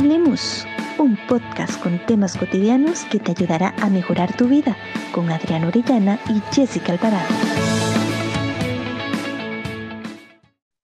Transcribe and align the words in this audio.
Hablemos, 0.00 0.66
un 0.96 1.14
podcast 1.28 1.78
con 1.82 1.98
temas 2.06 2.34
cotidianos 2.34 3.04
que 3.04 3.18
te 3.18 3.32
ayudará 3.32 3.74
a 3.82 3.90
mejorar 3.90 4.34
tu 4.34 4.48
vida 4.48 4.74
con 5.12 5.30
Adriana 5.30 5.68
Orellana 5.68 6.18
y 6.26 6.40
Jessica 6.54 6.94
Alvarado. 6.94 7.28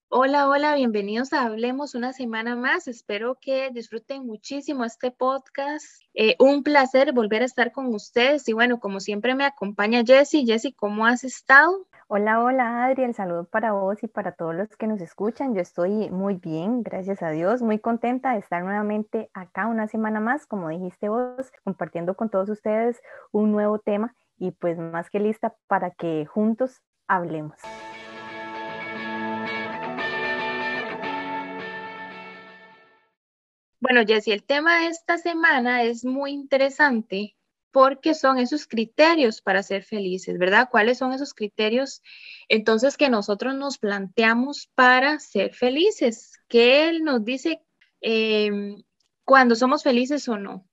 Hola, 0.09 0.47
hola, 0.47 0.75
bienvenidos 0.75 1.33
a 1.33 1.45
Hablemos 1.45 1.95
una 1.95 2.13
semana 2.13 2.55
más. 2.55 2.87
Espero 2.87 3.39
que 3.41 3.71
disfruten 3.71 4.23
muchísimo 4.23 4.85
este 4.85 5.09
podcast. 5.09 6.03
Eh, 6.13 6.35
un 6.37 6.61
placer 6.61 7.11
volver 7.11 7.41
a 7.41 7.45
estar 7.45 7.71
con 7.71 7.87
ustedes 7.95 8.47
y 8.47 8.53
bueno, 8.53 8.79
como 8.79 8.99
siempre 8.99 9.33
me 9.33 9.45
acompaña 9.45 10.03
Jessie. 10.05 10.45
Jessie, 10.45 10.73
¿cómo 10.73 11.07
has 11.07 11.23
estado? 11.23 11.87
Hola, 12.09 12.41
hola 12.41 12.85
Adri, 12.85 13.03
el 13.03 13.13
saludo 13.13 13.43
para 13.49 13.73
vos 13.73 14.01
y 14.01 14.07
para 14.07 14.31
todos 14.31 14.55
los 14.55 14.69
que 14.77 14.87
nos 14.87 15.01
escuchan. 15.01 15.53
Yo 15.53 15.59
estoy 15.59 16.09
muy 16.09 16.35
bien, 16.35 16.81
gracias 16.81 17.21
a 17.21 17.31
Dios, 17.31 17.61
muy 17.61 17.79
contenta 17.79 18.31
de 18.31 18.39
estar 18.39 18.63
nuevamente 18.63 19.29
acá 19.33 19.67
una 19.67 19.89
semana 19.89 20.21
más, 20.21 20.45
como 20.45 20.69
dijiste 20.69 21.09
vos, 21.09 21.51
compartiendo 21.65 22.15
con 22.15 22.29
todos 22.29 22.47
ustedes 22.47 23.01
un 23.33 23.51
nuevo 23.51 23.79
tema 23.79 24.15
y 24.37 24.51
pues 24.51 24.77
más 24.77 25.09
que 25.09 25.19
lista 25.19 25.57
para 25.67 25.91
que 25.91 26.25
juntos 26.25 26.81
hablemos. 27.09 27.57
Bueno, 33.81 34.01
Jessy, 34.07 34.31
el 34.31 34.45
tema 34.45 34.79
de 34.79 34.87
esta 34.87 35.17
semana 35.17 35.83
es 35.83 36.05
muy 36.05 36.31
interesante 36.31 37.36
porque 37.77 38.15
son 38.15 38.39
esos 38.39 38.65
criterios 38.65 39.39
para 39.43 39.61
ser 39.61 39.83
felices, 39.83 40.39
¿verdad? 40.39 40.67
¿Cuáles 40.71 40.97
son 40.97 41.13
esos 41.13 41.35
criterios 41.35 42.01
entonces 42.49 42.97
que 42.97 43.07
nosotros 43.07 43.53
nos 43.53 43.77
planteamos 43.77 44.71
para 44.73 45.19
ser 45.19 45.53
felices? 45.53 46.41
¿Qué 46.47 46.89
Él 46.89 47.03
nos 47.03 47.23
dice 47.23 47.61
em, 48.01 48.81
cuando 49.25 49.53
somos 49.53 49.83
felices 49.83 50.27
o 50.27 50.39
no? 50.39 50.67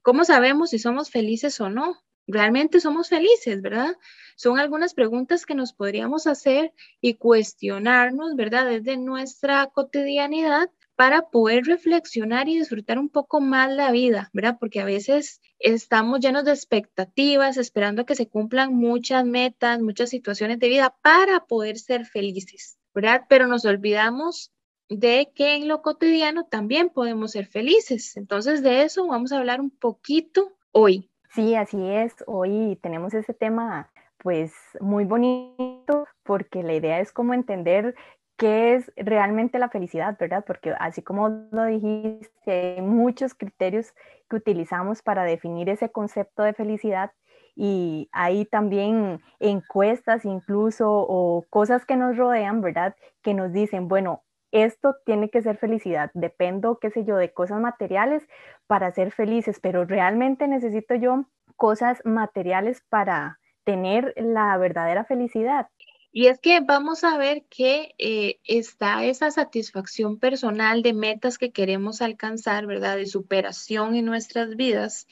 ¿Cómo 0.00 0.24
sabemos 0.24 0.70
si 0.70 0.78
somos 0.78 1.10
felices 1.10 1.60
o 1.60 1.68
no? 1.68 2.02
¿Realmente 2.26 2.80
somos 2.80 3.10
felices, 3.10 3.60
verdad? 3.60 3.94
Son 4.34 4.58
algunas 4.58 4.94
preguntas 4.94 5.44
que 5.44 5.54
nos 5.54 5.74
podríamos 5.74 6.26
hacer 6.26 6.72
y 7.02 7.16
cuestionarnos, 7.16 8.34
¿verdad? 8.34 8.64
Desde 8.64 8.96
nuestra 8.96 9.66
cotidianidad 9.66 10.70
para 10.96 11.28
poder 11.28 11.64
reflexionar 11.64 12.48
y 12.48 12.58
disfrutar 12.58 12.98
un 12.98 13.10
poco 13.10 13.40
más 13.40 13.70
la 13.70 13.90
vida, 13.90 14.30
¿verdad? 14.32 14.56
Porque 14.58 14.80
a 14.80 14.84
veces 14.84 15.40
estamos 15.58 16.20
llenos 16.20 16.44
de 16.44 16.52
expectativas, 16.52 17.58
esperando 17.58 18.02
a 18.02 18.06
que 18.06 18.14
se 18.14 18.28
cumplan 18.28 18.74
muchas 18.74 19.24
metas, 19.24 19.80
muchas 19.80 20.10
situaciones 20.10 20.58
de 20.58 20.68
vida 20.68 20.96
para 21.02 21.44
poder 21.44 21.78
ser 21.78 22.06
felices, 22.06 22.78
¿verdad? 22.94 23.26
Pero 23.28 23.46
nos 23.46 23.66
olvidamos 23.66 24.52
de 24.88 25.32
que 25.34 25.56
en 25.56 25.68
lo 25.68 25.82
cotidiano 25.82 26.44
también 26.44 26.88
podemos 26.88 27.32
ser 27.32 27.46
felices. 27.46 28.16
Entonces, 28.16 28.62
de 28.62 28.82
eso 28.82 29.06
vamos 29.06 29.32
a 29.32 29.38
hablar 29.38 29.60
un 29.60 29.70
poquito 29.70 30.52
hoy. 30.72 31.10
Sí, 31.34 31.54
así 31.54 31.78
es. 31.90 32.14
Hoy 32.26 32.78
tenemos 32.80 33.12
ese 33.12 33.34
tema 33.34 33.90
pues 34.18 34.52
muy 34.80 35.04
bonito 35.04 36.06
porque 36.22 36.62
la 36.62 36.74
idea 36.74 37.00
es 37.00 37.12
como 37.12 37.34
entender 37.34 37.94
qué 38.36 38.74
es 38.74 38.92
realmente 38.96 39.58
la 39.58 39.68
felicidad, 39.68 40.16
¿verdad? 40.18 40.44
Porque 40.46 40.74
así 40.78 41.02
como 41.02 41.28
lo 41.50 41.64
dijiste, 41.64 42.76
hay 42.76 42.82
muchos 42.82 43.34
criterios 43.34 43.94
que 44.28 44.36
utilizamos 44.36 45.02
para 45.02 45.24
definir 45.24 45.68
ese 45.68 45.90
concepto 45.90 46.42
de 46.42 46.52
felicidad 46.52 47.12
y 47.54 48.08
hay 48.12 48.44
también 48.44 49.20
encuestas 49.40 50.24
incluso 50.26 50.90
o 50.90 51.46
cosas 51.48 51.86
que 51.86 51.96
nos 51.96 52.16
rodean, 52.16 52.60
¿verdad? 52.60 52.94
Que 53.22 53.32
nos 53.32 53.52
dicen, 53.52 53.88
bueno, 53.88 54.22
esto 54.52 54.96
tiene 55.04 55.30
que 55.30 55.42
ser 55.42 55.56
felicidad, 55.56 56.10
dependo, 56.14 56.78
qué 56.78 56.90
sé 56.90 57.04
yo, 57.04 57.16
de 57.16 57.32
cosas 57.32 57.60
materiales 57.60 58.26
para 58.66 58.92
ser 58.92 59.12
felices, 59.12 59.58
pero 59.60 59.84
realmente 59.84 60.48
necesito 60.48 60.94
yo 60.94 61.24
cosas 61.56 62.02
materiales 62.04 62.82
para 62.88 63.38
tener 63.64 64.12
la 64.16 64.56
verdadera 64.58 65.04
felicidad. 65.04 65.68
Y 66.12 66.28
es 66.28 66.38
que 66.38 66.60
vamos 66.60 67.04
a 67.04 67.18
ver 67.18 67.44
que 67.50 67.94
eh, 67.98 68.40
está 68.44 69.04
esa 69.04 69.30
satisfacción 69.30 70.18
personal 70.18 70.82
de 70.82 70.94
metas 70.94 71.36
que 71.38 71.52
queremos 71.52 72.00
alcanzar, 72.00 72.66
¿verdad? 72.66 72.96
De 72.96 73.06
superación 73.06 73.94
en 73.96 74.06
nuestras 74.06 74.56
vidas, 74.56 75.06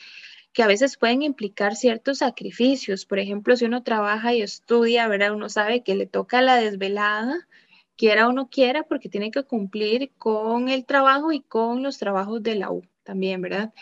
que 0.53 0.62
a 0.62 0.66
veces 0.66 0.97
pueden 0.97 1.22
implicar 1.22 1.77
ciertos 1.77 2.19
sacrificios. 2.19 3.06
Por 3.06 3.19
ejemplo, 3.19 3.56
si 3.56 3.66
uno 3.66 3.82
trabaja 3.82 4.32
y 4.34 4.43
estudia, 4.43 5.09
¿verdad? 5.09 5.34
Uno 5.34 5.49
sabe 5.49 5.82
que 5.82 5.94
le 5.94 6.06
toca 6.06 6.41
la 6.41 6.56
desvelada, 6.56 7.49
quiera 7.97 8.28
o 8.28 8.32
no 8.32 8.49
quiera, 8.49 8.84
porque 8.84 9.09
tiene 9.09 9.31
que 9.31 9.43
cumplir 9.43 10.12
con 10.16 10.69
el 10.69 10.87
trabajo 10.87 11.32
y 11.32 11.41
con 11.41 11.82
los 11.82 11.99
trabajos 11.99 12.43
de 12.43 12.55
la 12.55 12.71
U 12.71 12.82
también, 13.03 13.43
¿verdad? 13.43 13.75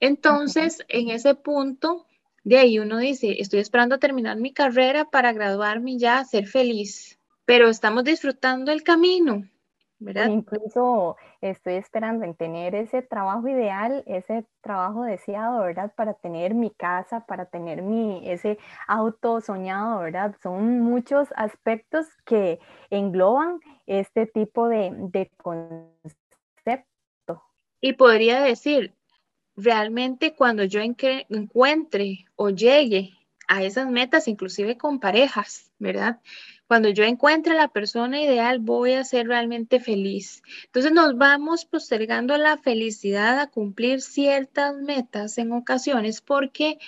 Entonces, 0.00 0.84
en 0.88 1.10
ese 1.10 1.34
punto, 1.34 2.06
de 2.44 2.58
ahí 2.58 2.78
uno 2.78 2.98
dice, 2.98 3.36
estoy 3.40 3.60
esperando 3.60 3.96
a 3.96 3.98
terminar 3.98 4.36
mi 4.36 4.52
carrera 4.52 5.04
para 5.04 5.32
graduarme 5.32 5.92
y 5.92 5.98
ya, 5.98 6.24
ser 6.24 6.46
feliz, 6.46 7.18
pero 7.44 7.68
estamos 7.68 8.04
disfrutando 8.04 8.72
el 8.72 8.82
camino, 8.82 9.44
¿verdad? 9.98 10.28
Incluso 10.28 11.16
estoy 11.40 11.74
esperando 11.74 12.24
en 12.24 12.34
tener 12.34 12.74
ese 12.74 13.02
trabajo 13.02 13.48
ideal, 13.48 14.04
ese 14.06 14.46
trabajo 14.60 15.02
deseado, 15.02 15.60
¿verdad? 15.60 15.92
Para 15.96 16.14
tener 16.14 16.54
mi 16.54 16.70
casa, 16.70 17.26
para 17.26 17.46
tener 17.46 17.82
mi, 17.82 18.28
ese 18.28 18.58
auto 18.86 19.40
soñado, 19.40 20.00
¿verdad? 20.00 20.36
Son 20.42 20.80
muchos 20.80 21.28
aspectos 21.36 22.06
que 22.24 22.60
engloban 22.90 23.60
este 23.86 24.26
tipo 24.26 24.68
de, 24.68 24.92
de 24.94 25.30
concepto. 25.36 26.04
Y 27.80 27.94
podría 27.94 28.40
decir, 28.40 28.97
realmente 29.58 30.34
cuando 30.34 30.64
yo 30.64 30.80
encuentre 30.80 32.26
o 32.36 32.50
llegue 32.50 33.14
a 33.48 33.64
esas 33.64 33.90
metas, 33.90 34.28
inclusive 34.28 34.78
con 34.78 35.00
parejas, 35.00 35.72
¿verdad? 35.78 36.20
Cuando 36.68 36.90
yo 36.90 37.04
encuentre 37.04 37.54
la 37.54 37.68
persona 37.68 38.20
ideal, 38.20 38.60
voy 38.60 38.92
a 38.92 39.04
ser 39.04 39.26
realmente 39.26 39.80
feliz. 39.80 40.42
Entonces 40.66 40.92
nos 40.92 41.16
vamos 41.16 41.64
postergando 41.64 42.36
la 42.36 42.58
felicidad 42.58 43.40
a 43.40 43.50
cumplir 43.50 44.00
ciertas 44.00 44.76
metas 44.76 45.38
en 45.38 45.52
ocasiones 45.52 46.20
porque 46.20 46.78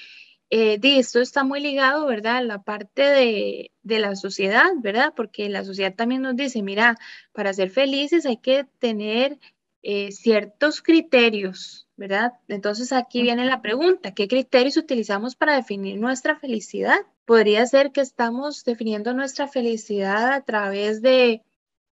eh, 0.50 0.78
esto 0.82 1.20
está 1.20 1.42
muy 1.44 1.60
ligado, 1.60 2.06
¿verdad? 2.06 2.36
A 2.36 2.42
la 2.42 2.62
parte 2.62 3.02
de, 3.02 3.72
de 3.82 3.98
la 3.98 4.14
sociedad, 4.14 4.70
¿verdad? 4.76 5.12
Porque 5.16 5.48
la 5.48 5.64
sociedad 5.64 5.94
también 5.94 6.22
nos 6.22 6.36
dice, 6.36 6.62
mira, 6.62 6.98
para 7.32 7.52
ser 7.52 7.70
felices 7.70 8.26
hay 8.26 8.36
que 8.36 8.64
tener 8.78 9.38
eh, 9.82 10.12
ciertos 10.12 10.82
criterios, 10.82 11.88
¿verdad? 12.00 12.32
Entonces 12.48 12.92
aquí 12.92 13.20
viene 13.20 13.44
la 13.44 13.60
pregunta, 13.60 14.14
¿qué 14.14 14.26
criterios 14.26 14.78
utilizamos 14.78 15.36
para 15.36 15.54
definir 15.54 16.00
nuestra 16.00 16.34
felicidad? 16.34 16.96
Podría 17.26 17.66
ser 17.66 17.92
que 17.92 18.00
estamos 18.00 18.64
definiendo 18.64 19.12
nuestra 19.12 19.48
felicidad 19.48 20.32
a 20.32 20.40
través 20.40 21.02
de 21.02 21.44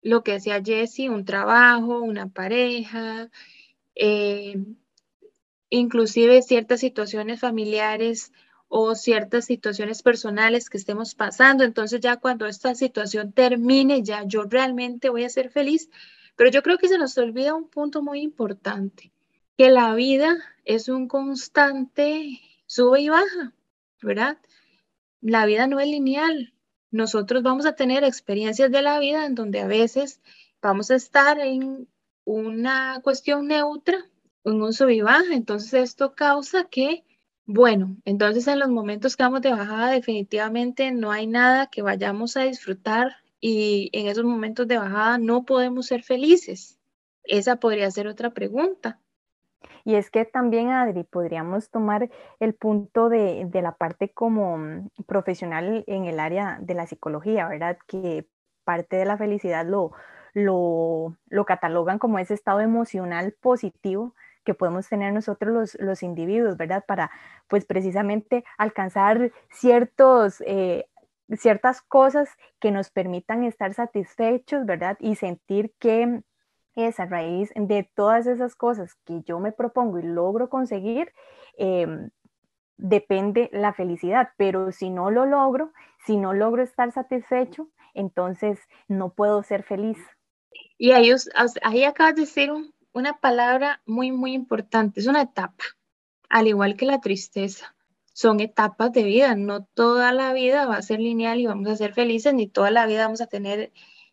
lo 0.02 0.24
que 0.24 0.32
decía 0.32 0.60
Jessie, 0.60 1.08
un 1.08 1.24
trabajo, 1.24 2.00
una 2.00 2.28
pareja, 2.28 3.30
eh, 3.94 4.56
inclusive 5.70 6.42
ciertas 6.42 6.80
situaciones 6.80 7.38
familiares 7.38 8.32
o 8.66 8.96
ciertas 8.96 9.44
situaciones 9.44 10.02
personales 10.02 10.68
que 10.68 10.78
estemos 10.78 11.14
pasando. 11.14 11.62
Entonces 11.62 12.00
ya 12.00 12.16
cuando 12.16 12.46
esta 12.46 12.74
situación 12.74 13.32
termine, 13.32 14.02
ya 14.02 14.24
yo 14.24 14.42
realmente 14.50 15.10
voy 15.10 15.22
a 15.22 15.28
ser 15.28 15.50
feliz. 15.50 15.90
Pero 16.34 16.50
yo 16.50 16.64
creo 16.64 16.76
que 16.78 16.88
se 16.88 16.98
nos 16.98 17.16
olvida 17.18 17.54
un 17.54 17.68
punto 17.68 18.02
muy 18.02 18.20
importante 18.20 19.11
que 19.56 19.70
la 19.70 19.94
vida 19.94 20.36
es 20.64 20.88
un 20.88 21.08
constante 21.08 22.40
sube 22.66 23.00
y 23.02 23.08
baja, 23.08 23.52
¿verdad? 24.00 24.38
La 25.20 25.46
vida 25.46 25.66
no 25.66 25.78
es 25.80 25.86
lineal. 25.86 26.54
Nosotros 26.90 27.42
vamos 27.42 27.66
a 27.66 27.74
tener 27.74 28.04
experiencias 28.04 28.70
de 28.70 28.82
la 28.82 28.98
vida 28.98 29.26
en 29.26 29.34
donde 29.34 29.60
a 29.60 29.66
veces 29.66 30.20
vamos 30.60 30.90
a 30.90 30.94
estar 30.94 31.38
en 31.38 31.88
una 32.24 33.00
cuestión 33.02 33.48
neutra, 33.48 33.98
en 34.44 34.62
un 34.62 34.72
sub 34.72 34.90
y 34.90 35.00
baja. 35.00 35.32
Entonces 35.34 35.74
esto 35.74 36.14
causa 36.14 36.64
que, 36.64 37.04
bueno, 37.44 37.96
entonces 38.04 38.46
en 38.46 38.58
los 38.58 38.68
momentos 38.70 39.16
que 39.16 39.22
vamos 39.22 39.42
de 39.42 39.50
bajada 39.50 39.90
definitivamente 39.90 40.92
no 40.92 41.10
hay 41.10 41.26
nada 41.26 41.66
que 41.68 41.82
vayamos 41.82 42.36
a 42.36 42.42
disfrutar 42.42 43.16
y 43.40 43.90
en 43.92 44.06
esos 44.06 44.24
momentos 44.24 44.68
de 44.68 44.78
bajada 44.78 45.18
no 45.18 45.44
podemos 45.44 45.86
ser 45.86 46.02
felices. 46.02 46.78
Esa 47.24 47.56
podría 47.56 47.90
ser 47.90 48.06
otra 48.06 48.30
pregunta. 48.30 49.01
Y 49.84 49.94
es 49.96 50.10
que 50.10 50.24
también, 50.24 50.70
Adri, 50.70 51.04
podríamos 51.04 51.70
tomar 51.70 52.10
el 52.40 52.54
punto 52.54 53.08
de, 53.08 53.48
la 53.52 53.72
parte 53.76 54.10
como 54.12 54.58
mm, 54.58 54.88
profesional 55.06 55.84
en 55.86 56.04
el 56.04 56.20
área 56.20 56.58
de 56.60 56.74
la 56.74 56.86
psicología, 56.86 57.48
¿verdad? 57.48 57.78
Que 57.86 58.26
parte 58.64 58.96
de 58.96 59.04
la 59.04 59.16
felicidad 59.16 59.66
lo, 59.66 59.92
lo, 60.34 61.16
lo 61.28 61.44
catalogan 61.44 61.98
como 61.98 62.18
ese 62.18 62.34
estado 62.34 62.60
emocional 62.60 63.34
positivo 63.40 64.14
que 64.44 64.54
podemos 64.54 64.88
tener 64.88 65.12
nosotros 65.12 65.52
los, 65.52 65.76
los 65.80 66.02
individuos, 66.02 66.56
¿verdad? 66.56 66.84
Para, 66.86 67.10
pues, 67.48 67.64
precisamente 67.64 68.44
alcanzar 68.58 69.32
ciertos... 69.50 70.42
Eh, 70.46 70.86
ciertas 71.36 71.80
cosas 71.80 72.28
que 72.60 72.70
nos 72.70 72.90
permitan 72.90 73.44
estar 73.44 73.72
satisfechos, 73.72 74.66
¿verdad? 74.66 74.96
Y 75.00 75.16
sentir 75.16 75.72
que 75.78 76.22
es 76.74 77.00
a 77.00 77.06
raíz 77.06 77.50
de 77.54 77.88
todas 77.94 78.26
esas 78.26 78.54
cosas 78.54 78.94
que 79.04 79.22
yo 79.22 79.40
me 79.40 79.52
propongo 79.52 79.98
y 79.98 80.02
logro 80.02 80.48
conseguir, 80.48 81.12
em, 81.56 82.10
depende 82.76 83.48
la 83.52 83.72
felicidad, 83.72 84.30
pero 84.36 84.72
si 84.72 84.90
no 84.90 85.10
lo 85.10 85.26
logro, 85.26 85.72
si 86.06 86.16
no 86.16 86.32
logro 86.32 86.62
estar 86.62 86.90
satisfecho, 86.92 87.68
entonces 87.94 88.58
no 88.88 89.10
puedo 89.10 89.42
ser 89.42 89.62
feliz. 89.62 89.98
Y 90.78 90.92
ahí, 90.92 91.12
ahí 91.62 91.84
acabas 91.84 92.14
de 92.16 92.22
decir 92.22 92.50
una 92.92 93.18
palabra 93.18 93.82
muy, 93.86 94.10
muy 94.10 94.32
importante, 94.32 95.00
es 95.00 95.06
una 95.06 95.22
etapa, 95.22 95.64
al 96.28 96.48
igual 96.48 96.76
que 96.76 96.86
la 96.86 97.00
tristeza. 97.00 97.74
Son 98.14 98.40
etapas 98.40 98.92
de 98.92 99.04
vida, 99.04 99.34
no 99.36 99.64
toda 99.64 100.12
la 100.12 100.34
vida 100.34 100.66
va 100.66 100.76
a 100.76 100.82
ser 100.82 101.00
lineal 101.00 101.40
y 101.40 101.46
vamos 101.46 101.68
a 101.68 101.76
ser 101.76 101.94
felices, 101.94 102.34
ni 102.34 102.46
toda 102.46 102.70
la 102.70 102.84
vida 102.86 103.04
vamos 103.04 103.22
a 103.22 103.26
tener 103.26 103.72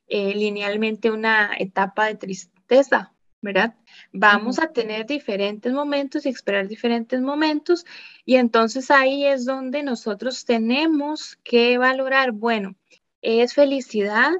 eh, 0.09 0.33
linealmente 0.35 1.11
una 1.11 1.51
etapa 1.57 2.07
de 2.07 2.15
tristeza, 2.15 3.13
¿verdad? 3.41 3.75
Vamos 4.11 4.59
a 4.59 4.71
tener 4.73 5.05
diferentes 5.05 5.71
momentos 5.71 6.25
y 6.25 6.29
esperar 6.29 6.67
diferentes 6.67 7.21
momentos 7.21 7.85
y 8.25 8.35
entonces 8.35 8.91
ahí 8.91 9.25
es 9.25 9.45
donde 9.45 9.83
nosotros 9.83 10.45
tenemos 10.45 11.37
que 11.43 11.77
valorar, 11.77 12.31
bueno, 12.31 12.75
es 13.21 13.53
felicidad 13.53 14.33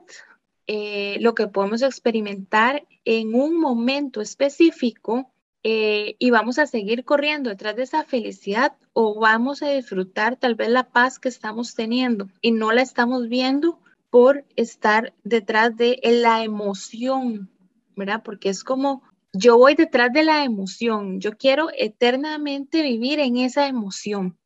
eh, 0.67 1.17
lo 1.19 1.35
que 1.35 1.47
podemos 1.47 1.81
experimentar 1.81 2.85
en 3.05 3.33
un 3.33 3.59
momento 3.59 4.21
específico 4.21 5.31
eh, 5.63 6.15
y 6.19 6.29
vamos 6.29 6.57
a 6.57 6.67
seguir 6.67 7.03
corriendo 7.05 7.49
detrás 7.49 7.75
de 7.75 7.83
esa 7.83 8.03
felicidad 8.05 8.77
o 8.93 9.19
vamos 9.19 9.61
a 9.61 9.69
disfrutar 9.69 10.37
tal 10.37 10.55
vez 10.55 10.69
la 10.69 10.89
paz 10.89 11.19
que 11.19 11.29
estamos 11.29 11.75
teniendo 11.75 12.29
y 12.41 12.51
no 12.51 12.71
la 12.71 12.81
estamos 12.81 13.27
viendo 13.29 13.79
por 14.09 14.45
estar 14.55 15.13
detrás 15.23 15.75
de 15.75 15.99
la 16.03 16.43
emoción, 16.43 17.51
¿verdad? 17.95 18.21
Porque 18.23 18.49
es 18.49 18.63
como 18.63 19.03
yo 19.33 19.57
voy 19.57 19.75
detrás 19.75 20.11
de 20.11 20.23
la 20.23 20.43
emoción, 20.43 21.19
yo 21.19 21.37
quiero 21.37 21.69
eternamente 21.77 22.81
vivir 22.81 23.19
en 23.19 23.37
esa 23.37 23.67
emoción, 23.67 24.37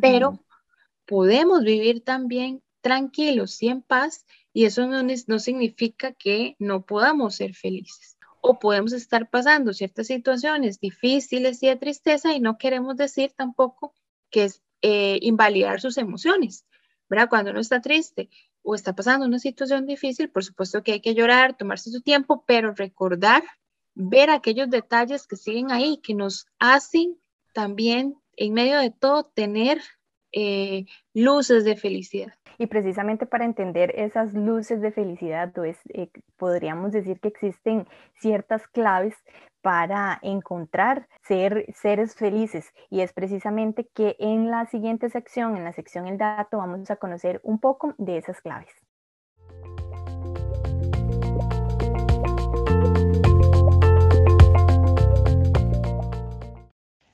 pero 0.00 0.42
podemos 1.06 1.62
vivir 1.62 2.02
también 2.02 2.62
tranquilos 2.80 3.62
y 3.62 3.68
en 3.68 3.82
paz 3.82 4.24
y 4.52 4.64
eso 4.64 4.86
no, 4.86 5.02
no 5.02 5.38
significa 5.38 6.12
que 6.12 6.56
no 6.58 6.86
podamos 6.86 7.34
ser 7.36 7.54
felices 7.54 8.16
o 8.40 8.58
podemos 8.58 8.92
estar 8.92 9.28
pasando 9.28 9.72
ciertas 9.74 10.06
situaciones 10.06 10.80
difíciles 10.80 11.62
y 11.62 11.66
de 11.66 11.76
tristeza 11.76 12.32
y 12.32 12.40
no 12.40 12.56
queremos 12.56 12.96
decir 12.96 13.32
tampoco 13.36 13.94
que 14.30 14.44
es 14.44 14.62
eh, 14.82 15.18
invalidar 15.20 15.80
sus 15.80 15.98
emociones, 15.98 16.64
¿verdad? 17.10 17.28
Cuando 17.28 17.50
uno 17.50 17.60
está 17.60 17.82
triste 17.82 18.30
o 18.62 18.74
está 18.74 18.94
pasando 18.94 19.26
una 19.26 19.38
situación 19.38 19.86
difícil, 19.86 20.30
por 20.30 20.44
supuesto 20.44 20.82
que 20.82 20.92
hay 20.92 21.00
que 21.00 21.14
llorar, 21.14 21.56
tomarse 21.56 21.90
su 21.90 22.02
tiempo, 22.02 22.44
pero 22.46 22.74
recordar, 22.74 23.42
ver 23.94 24.30
aquellos 24.30 24.70
detalles 24.70 25.26
que 25.26 25.36
siguen 25.36 25.70
ahí, 25.70 25.98
que 26.02 26.14
nos 26.14 26.46
hacen 26.58 27.16
también, 27.52 28.16
en 28.36 28.54
medio 28.54 28.78
de 28.78 28.90
todo, 28.90 29.24
tener 29.24 29.80
eh, 30.32 30.84
luces 31.12 31.64
de 31.64 31.76
felicidad. 31.76 32.32
Y 32.58 32.66
precisamente 32.66 33.26
para 33.26 33.46
entender 33.46 33.92
esas 33.98 34.34
luces 34.34 34.80
de 34.80 34.92
felicidad, 34.92 35.52
pues, 35.54 35.78
eh, 35.94 36.10
podríamos 36.36 36.92
decir 36.92 37.18
que 37.18 37.28
existen 37.28 37.88
ciertas 38.20 38.68
claves 38.68 39.14
para 39.62 40.18
encontrar 40.22 41.08
ser 41.22 41.66
seres 41.74 42.14
felices. 42.14 42.72
Y 42.88 43.00
es 43.00 43.12
precisamente 43.12 43.88
que 43.94 44.16
en 44.18 44.50
la 44.50 44.66
siguiente 44.66 45.10
sección, 45.10 45.56
en 45.56 45.64
la 45.64 45.72
sección 45.72 46.06
El 46.06 46.18
dato, 46.18 46.58
vamos 46.58 46.90
a 46.90 46.96
conocer 46.96 47.40
un 47.42 47.58
poco 47.58 47.94
de 47.98 48.18
esas 48.18 48.40
claves. 48.40 48.72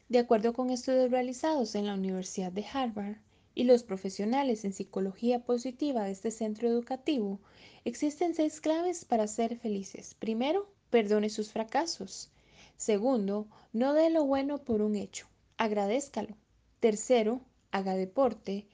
De 0.09 0.21
acuerdo 0.21 0.53
con 0.53 0.71
estudios 0.71 1.11
realizados 1.11 1.75
en 1.75 1.87
la 1.87 1.95
Universidad 1.95 2.53
de 2.53 2.65
Harvard, 2.73 3.17
y 3.57 3.65
los 3.65 3.83
profesionales 3.83 4.67
en 4.67 4.75
psicología 4.75 5.41
positiva 5.41 6.05
de 6.05 6.11
este 6.13 6.31
centro 6.31 6.69
educativo, 6.69 7.41
existen 7.85 8.35
seis 8.35 8.61
claves 8.61 9.07
para 9.07 9.27
ser 9.27 9.57
felices. 9.57 10.15
Primero, 10.15 10.71
perdone 10.91 11.31
sus 11.31 11.53
fracasos. 11.53 12.31
Segundo, 12.77 13.47
no 13.73 13.95
dé 13.95 14.11
lo 14.11 14.25
bueno 14.25 14.59
por 14.59 14.83
un 14.83 14.97
hecho, 14.97 15.27
agradézcalo. 15.57 16.37
Tercero, 16.79 17.41
haga 17.71 17.95
deporte. 17.95 18.67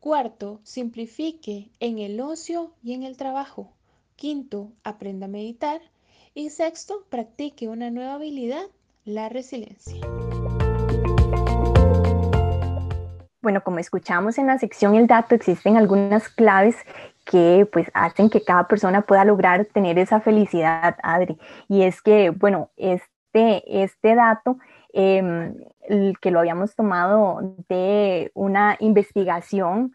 Cuarto, 0.00 0.60
simplifique 0.62 1.70
en 1.78 1.98
el 1.98 2.18
ocio 2.20 2.72
y 2.82 2.94
en 2.94 3.02
el 3.02 3.16
trabajo. 3.16 3.72
Quinto, 4.16 4.72
aprenda 4.84 5.26
a 5.26 5.28
meditar. 5.28 5.80
Y 6.34 6.48
sexto, 6.48 7.04
practique 7.10 7.68
una 7.68 7.90
nueva 7.90 8.14
habilidad, 8.14 8.64
la 9.04 9.28
resiliencia. 9.28 10.00
Bueno, 13.42 13.62
como 13.62 13.80
escuchamos 13.80 14.38
en 14.38 14.46
la 14.46 14.58
sección 14.58 14.94
El 14.94 15.08
dato, 15.08 15.34
existen 15.34 15.76
algunas 15.76 16.28
claves 16.28 16.76
que 17.24 17.68
pues 17.72 17.90
hacen 17.92 18.30
que 18.30 18.42
cada 18.42 18.66
persona 18.66 19.02
pueda 19.02 19.24
lograr 19.24 19.66
tener 19.66 19.98
esa 19.98 20.20
felicidad, 20.20 20.96
Adri. 21.02 21.38
Y 21.68 21.82
es 21.82 22.00
que, 22.02 22.30
bueno, 22.30 22.70
este, 23.32 23.82
este 23.82 24.14
dato 24.14 24.58
em, 24.92 25.54
que 26.20 26.30
lo 26.30 26.40
habíamos 26.40 26.74
tomado 26.74 27.56
de 27.68 28.30
una 28.34 28.76
investigación, 28.80 29.92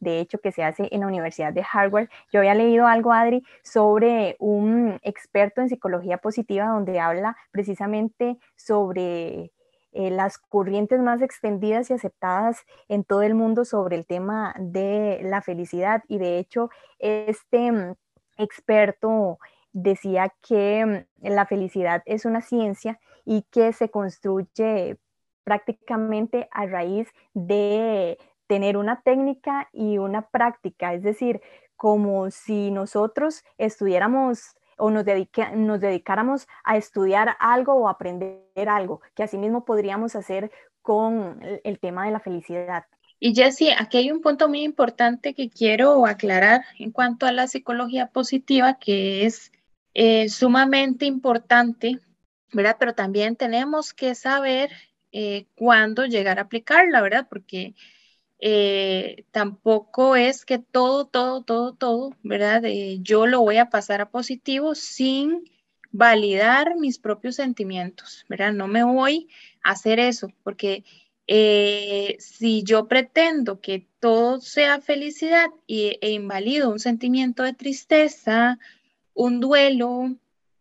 de 0.00 0.20
hecho, 0.20 0.38
que 0.38 0.52
se 0.52 0.62
hace 0.62 0.88
en 0.92 1.00
la 1.00 1.06
Universidad 1.06 1.52
de 1.52 1.64
Harvard. 1.70 2.08
Yo 2.30 2.40
había 2.40 2.54
leído 2.54 2.86
algo, 2.86 3.12
Adri, 3.12 3.42
sobre 3.62 4.36
un 4.38 4.98
experto 5.02 5.62
en 5.62 5.70
psicología 5.70 6.18
positiva 6.18 6.66
donde 6.66 7.00
habla 7.00 7.36
precisamente 7.50 8.36
sobre 8.54 9.52
eh, 9.92 10.10
las 10.10 10.36
corrientes 10.36 11.00
más 11.00 11.22
extendidas 11.22 11.90
y 11.90 11.94
aceptadas 11.94 12.64
en 12.88 13.04
todo 13.04 13.22
el 13.22 13.34
mundo 13.34 13.64
sobre 13.64 13.96
el 13.96 14.06
tema 14.06 14.54
de 14.58 15.20
la 15.22 15.40
felicidad. 15.40 16.02
Y 16.06 16.18
de 16.18 16.38
hecho, 16.38 16.68
este 16.98 17.72
mm, 17.72 17.94
experto 18.36 19.38
decía 19.74 20.32
que 20.40 21.06
mm, 21.20 21.26
la 21.28 21.44
felicidad 21.44 22.02
es 22.06 22.24
una 22.24 22.40
ciencia 22.40 22.98
y 23.26 23.42
que 23.50 23.74
se 23.74 23.90
construye 23.90 24.96
prácticamente 25.44 26.48
a 26.50 26.64
raíz 26.64 27.08
de 27.34 28.16
tener 28.46 28.78
una 28.78 29.02
técnica 29.02 29.68
y 29.72 29.98
una 29.98 30.28
práctica, 30.28 30.94
es 30.94 31.02
decir, 31.02 31.42
como 31.76 32.30
si 32.30 32.70
nosotros 32.70 33.44
estudiáramos 33.58 34.56
o 34.78 34.90
nos, 34.90 35.04
nos 35.54 35.80
dedicáramos 35.80 36.48
a 36.64 36.76
estudiar 36.76 37.36
algo 37.38 37.74
o 37.74 37.88
aprender 37.88 38.68
algo, 38.68 39.00
que 39.14 39.22
asimismo 39.22 39.64
podríamos 39.64 40.16
hacer 40.16 40.50
con 40.82 41.40
el, 41.64 41.78
tema 41.78 42.06
de 42.06 42.12
la 42.12 42.20
felicidad. 42.20 42.84
Y 43.18 43.34
Jessie, 43.34 43.74
aquí 43.78 43.98
hay 43.98 44.10
un 44.10 44.20
punto 44.20 44.48
muy 44.48 44.62
importante 44.62 45.34
que 45.34 45.48
quiero 45.48 46.06
aclarar 46.06 46.62
en 46.78 46.90
cuanto 46.90 47.26
a 47.26 47.32
la 47.32 47.46
psicología 47.46 48.08
positiva, 48.08 48.74
que 48.74 49.24
es 49.24 49.50
eh, 49.94 50.28
sumamente 50.28 51.06
importante, 51.06 51.98
¿verdad? 52.52 52.76
Pero 52.78 52.94
también 52.94 53.36
tenemos 53.36 53.92
que 53.94 54.14
saber 54.14 54.70
eh, 55.12 55.46
cuándo 55.54 56.06
llegar 56.06 56.38
a 56.38 56.42
aplicarla, 56.42 57.00
¿verdad? 57.00 57.26
Porque 57.28 57.74
eh, 58.40 59.24
tampoco 59.30 60.16
es 60.16 60.44
que 60.44 60.58
todo, 60.58 61.06
todo, 61.06 61.42
todo, 61.42 61.74
todo, 61.74 62.16
¿verdad? 62.22 62.62
yo 63.00 63.26
lo 63.26 63.40
voy 63.40 63.58
a 63.58 63.70
pasar 63.70 64.00
a 64.00 64.10
positivo 64.10 64.74
sin 64.74 65.44
validar 65.92 66.76
mis 66.76 66.98
propios 66.98 67.36
sentimientos, 67.36 68.26
¿verdad? 68.28 68.52
No 68.52 68.66
me 68.66 68.82
voy 68.82 69.28
a 69.62 69.70
hacer 69.70 70.00
eso, 70.00 70.28
porque 70.42 70.84
eh, 71.28 72.16
si 72.18 72.64
yo 72.64 72.88
pretendo 72.88 73.60
que 73.60 73.86
todo 74.00 74.40
sea 74.40 74.80
felicidad 74.80 75.46
e 75.68 76.10
invalido 76.10 76.70
un 76.70 76.80
sentimiento 76.80 77.44
de 77.44 77.54
tristeza, 77.54 78.58
un 79.14 79.40
duelo, 79.40 80.16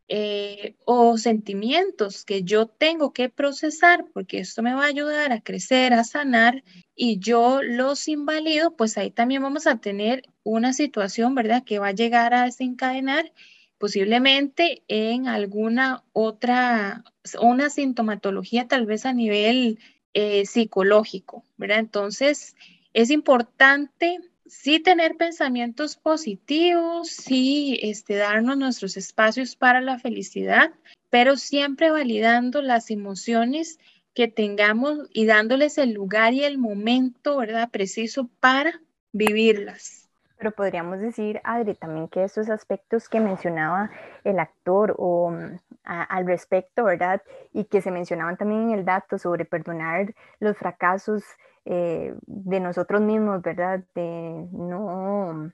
eh, 0.09 0.75
o 0.85 1.17
sentimientos 1.17 2.25
que 2.25 2.43
yo 2.43 2.67
tengo 2.67 3.13
que 3.13 3.29
procesar 3.29 4.05
porque 4.13 4.39
esto 4.39 4.61
me 4.61 4.73
va 4.73 4.83
a 4.83 4.87
ayudar 4.87 5.31
a 5.31 5.41
crecer, 5.41 5.93
a 5.93 6.03
sanar 6.03 6.63
y 6.93 7.19
yo 7.19 7.63
los 7.63 8.07
invalido, 8.09 8.75
pues 8.75 8.97
ahí 8.97 9.11
también 9.11 9.41
vamos 9.41 9.65
a 9.65 9.77
tener 9.77 10.23
una 10.43 10.73
situación, 10.73 11.35
¿verdad? 11.35 11.63
Que 11.63 11.79
va 11.79 11.87
a 11.87 11.93
llegar 11.93 12.33
a 12.33 12.43
desencadenar 12.43 13.31
posiblemente 13.77 14.83
en 14.87 15.27
alguna 15.27 16.03
otra, 16.11 17.03
una 17.41 17.69
sintomatología 17.69 18.67
tal 18.67 18.85
vez 18.85 19.05
a 19.05 19.13
nivel 19.13 19.79
eh, 20.13 20.45
psicológico, 20.45 21.43
¿verdad? 21.57 21.79
Entonces, 21.79 22.55
es 22.93 23.09
importante 23.09 24.19
sí 24.45 24.79
tener 24.79 25.15
pensamientos 25.15 25.95
positivos, 25.95 27.09
sí 27.09 27.79
este, 27.81 28.15
darnos 28.15 28.57
nuestros 28.57 28.97
espacios 28.97 29.55
para 29.55 29.81
la 29.81 29.99
felicidad, 29.99 30.71
pero 31.09 31.37
siempre 31.37 31.91
validando 31.91 32.61
las 32.61 32.91
emociones 32.91 33.79
que 34.13 34.27
tengamos 34.27 35.09
y 35.11 35.25
dándoles 35.25 35.77
el 35.77 35.93
lugar 35.93 36.33
y 36.33 36.43
el 36.43 36.57
momento, 36.57 37.37
¿verdad? 37.37 37.69
Preciso 37.71 38.29
para 38.39 38.79
vivirlas. 39.11 40.09
Pero 40.37 40.51
podríamos 40.51 40.99
decir, 40.99 41.39
Adri, 41.43 41.73
también 41.73 42.09
que 42.09 42.23
esos 42.23 42.49
aspectos 42.49 43.07
que 43.07 43.19
mencionaba 43.19 43.91
el 44.23 44.39
actor 44.39 44.93
o 44.97 45.31
mm, 45.31 45.57
al 45.83 46.27
respecto, 46.27 46.83
¿verdad? 46.83 47.21
Y 47.53 47.65
que 47.65 47.81
se 47.81 47.91
mencionaban 47.91 48.37
también 48.37 48.63
en 48.63 48.79
el 48.79 48.85
dato 48.85 49.17
sobre 49.17 49.45
perdonar 49.45 50.13
los 50.39 50.57
fracasos 50.57 51.23
eh, 51.65 52.15
de 52.25 52.59
nosotros 52.59 53.01
mismos, 53.01 53.41
¿verdad? 53.41 53.83
De 53.95 54.47
no... 54.51 55.51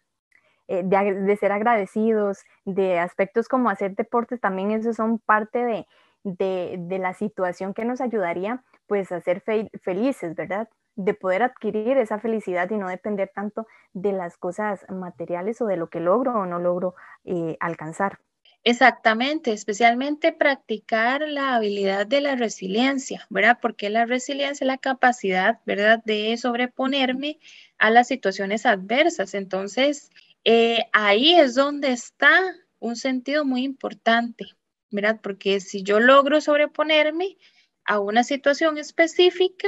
Eh, 0.71 0.83
de, 0.83 1.35
ser 1.37 1.51
agradecidos, 1.51 2.43
de 2.63 2.99
aspectos 2.99 3.47
como 3.47 3.71
hacer 3.71 3.95
deportes, 3.95 4.39
también 4.39 4.69
esos 4.69 4.95
son 4.95 5.17
parte 5.17 5.65
de, 5.65 5.87
de, 6.23 6.99
la 6.99 7.15
situación 7.15 7.73
que 7.73 7.85
nos 7.85 8.01
ayudaría 8.01 8.63
pues 8.85 9.11
a 9.11 9.19
ser 9.19 9.41
felices, 9.81 10.35
¿verdad? 10.35 10.69
de 10.99 11.13
poder 11.13 11.43
adquirir 11.43 11.97
esa 11.97 12.19
felicidad 12.19 12.69
y 12.69 12.77
no 12.77 12.89
depender 12.89 13.31
tanto 13.33 13.67
de 13.93 14.11
las 14.11 14.35
cosas 14.37 14.85
materiales 14.89 15.61
o 15.61 15.65
de 15.65 15.77
lo 15.77 15.89
que 15.89 16.01
logro 16.01 16.33
o 16.33 16.45
no 16.45 16.59
logro 16.59 16.93
eh, 17.23 17.55
alcanzar. 17.61 18.19
Exactamente, 18.65 19.53
especialmente 19.53 20.33
practicar 20.33 21.21
la 21.29 21.55
habilidad 21.55 22.05
de 22.05 22.19
la 22.19 22.35
resiliencia, 22.35 23.25
¿verdad? 23.29 23.57
Porque 23.61 23.89
la 23.89 24.05
resiliencia 24.05 24.65
es 24.65 24.67
la 24.67 24.77
capacidad, 24.77 25.59
¿verdad?, 25.65 26.01
de 26.03 26.35
sobreponerme 26.35 27.39
a 27.77 27.89
las 27.89 28.07
situaciones 28.09 28.65
adversas. 28.65 29.33
Entonces, 29.33 30.09
eh, 30.43 30.83
ahí 30.91 31.35
es 31.35 31.55
donde 31.55 31.91
está 31.93 32.37
un 32.79 32.97
sentido 32.97 33.45
muy 33.45 33.63
importante, 33.63 34.45
¿verdad? 34.91 35.19
Porque 35.23 35.61
si 35.61 35.81
yo 35.83 36.01
logro 36.01 36.41
sobreponerme 36.41 37.37
a 37.85 37.99
una 38.01 38.23
situación 38.25 38.77
específica, 38.77 39.67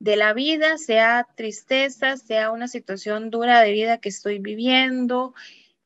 de 0.00 0.16
la 0.16 0.34
vida, 0.34 0.76
sea 0.78 1.26
tristeza, 1.36 2.16
sea 2.18 2.50
una 2.50 2.68
situación 2.68 3.30
dura 3.30 3.62
de 3.62 3.72
vida 3.72 3.98
que 3.98 4.10
estoy 4.10 4.38
viviendo. 4.40 5.34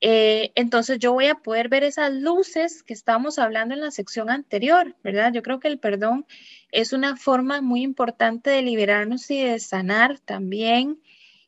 Eh, 0.00 0.52
entonces 0.54 0.98
yo 1.00 1.12
voy 1.12 1.26
a 1.26 1.36
poder 1.36 1.68
ver 1.68 1.82
esas 1.82 2.12
luces 2.12 2.84
que 2.84 2.94
estábamos 2.94 3.38
hablando 3.38 3.74
en 3.74 3.80
la 3.80 3.90
sección 3.90 4.30
anterior, 4.30 4.94
¿verdad? 5.02 5.32
Yo 5.32 5.42
creo 5.42 5.58
que 5.58 5.68
el 5.68 5.78
perdón 5.78 6.26
es 6.70 6.92
una 6.92 7.16
forma 7.16 7.60
muy 7.60 7.82
importante 7.82 8.50
de 8.50 8.62
liberarnos 8.62 9.28
y 9.30 9.42
de 9.42 9.58
sanar 9.58 10.20
también, 10.20 11.00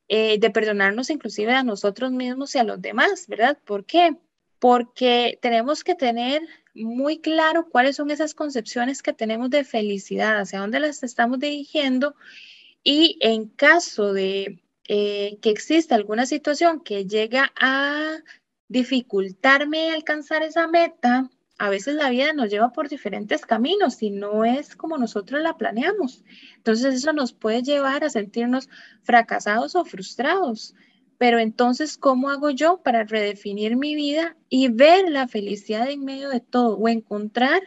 eh, 0.08 0.38
de 0.40 0.50
perdonarnos 0.50 1.10
inclusive 1.10 1.52
a 1.52 1.62
nosotros 1.62 2.10
mismos 2.10 2.54
y 2.54 2.58
a 2.58 2.64
los 2.64 2.82
demás, 2.82 3.28
¿verdad? 3.28 3.56
¿Por 3.64 3.84
qué? 3.86 4.16
Porque 4.58 5.38
tenemos 5.40 5.84
que 5.84 5.94
tener 5.94 6.42
muy 6.74 7.20
claro 7.20 7.68
cuáles 7.70 7.96
son 7.96 8.10
esas 8.10 8.34
concepciones 8.34 9.02
que 9.02 9.12
tenemos 9.12 9.50
de 9.50 9.64
felicidad, 9.64 10.40
hacia 10.40 10.60
dónde 10.60 10.80
las 10.80 11.02
estamos 11.04 11.38
dirigiendo 11.38 12.16
y 12.82 13.18
en 13.20 13.48
caso 13.48 14.12
de 14.12 14.60
eh, 14.88 15.38
que 15.40 15.50
exista 15.50 15.94
alguna 15.94 16.26
situación 16.26 16.80
que 16.80 17.06
llega 17.06 17.52
a 17.60 18.16
dificultarme 18.70 19.90
alcanzar 19.90 20.44
esa 20.44 20.68
meta, 20.68 21.28
a 21.58 21.68
veces 21.68 21.96
la 21.96 22.08
vida 22.08 22.32
nos 22.32 22.48
lleva 22.48 22.72
por 22.72 22.88
diferentes 22.88 23.44
caminos 23.44 24.00
y 24.00 24.10
no 24.10 24.44
es 24.44 24.76
como 24.76 24.96
nosotros 24.96 25.42
la 25.42 25.58
planeamos. 25.58 26.24
Entonces 26.56 26.94
eso 26.94 27.12
nos 27.12 27.32
puede 27.34 27.62
llevar 27.62 28.04
a 28.04 28.10
sentirnos 28.10 28.70
fracasados 29.02 29.74
o 29.74 29.84
frustrados. 29.84 30.74
Pero 31.18 31.38
entonces, 31.38 31.98
¿cómo 31.98 32.30
hago 32.30 32.48
yo 32.48 32.80
para 32.82 33.04
redefinir 33.04 33.76
mi 33.76 33.94
vida 33.94 34.36
y 34.48 34.68
ver 34.68 35.10
la 35.10 35.28
felicidad 35.28 35.90
en 35.90 36.04
medio 36.04 36.30
de 36.30 36.40
todo 36.40 36.78
o 36.78 36.88
encontrar 36.88 37.60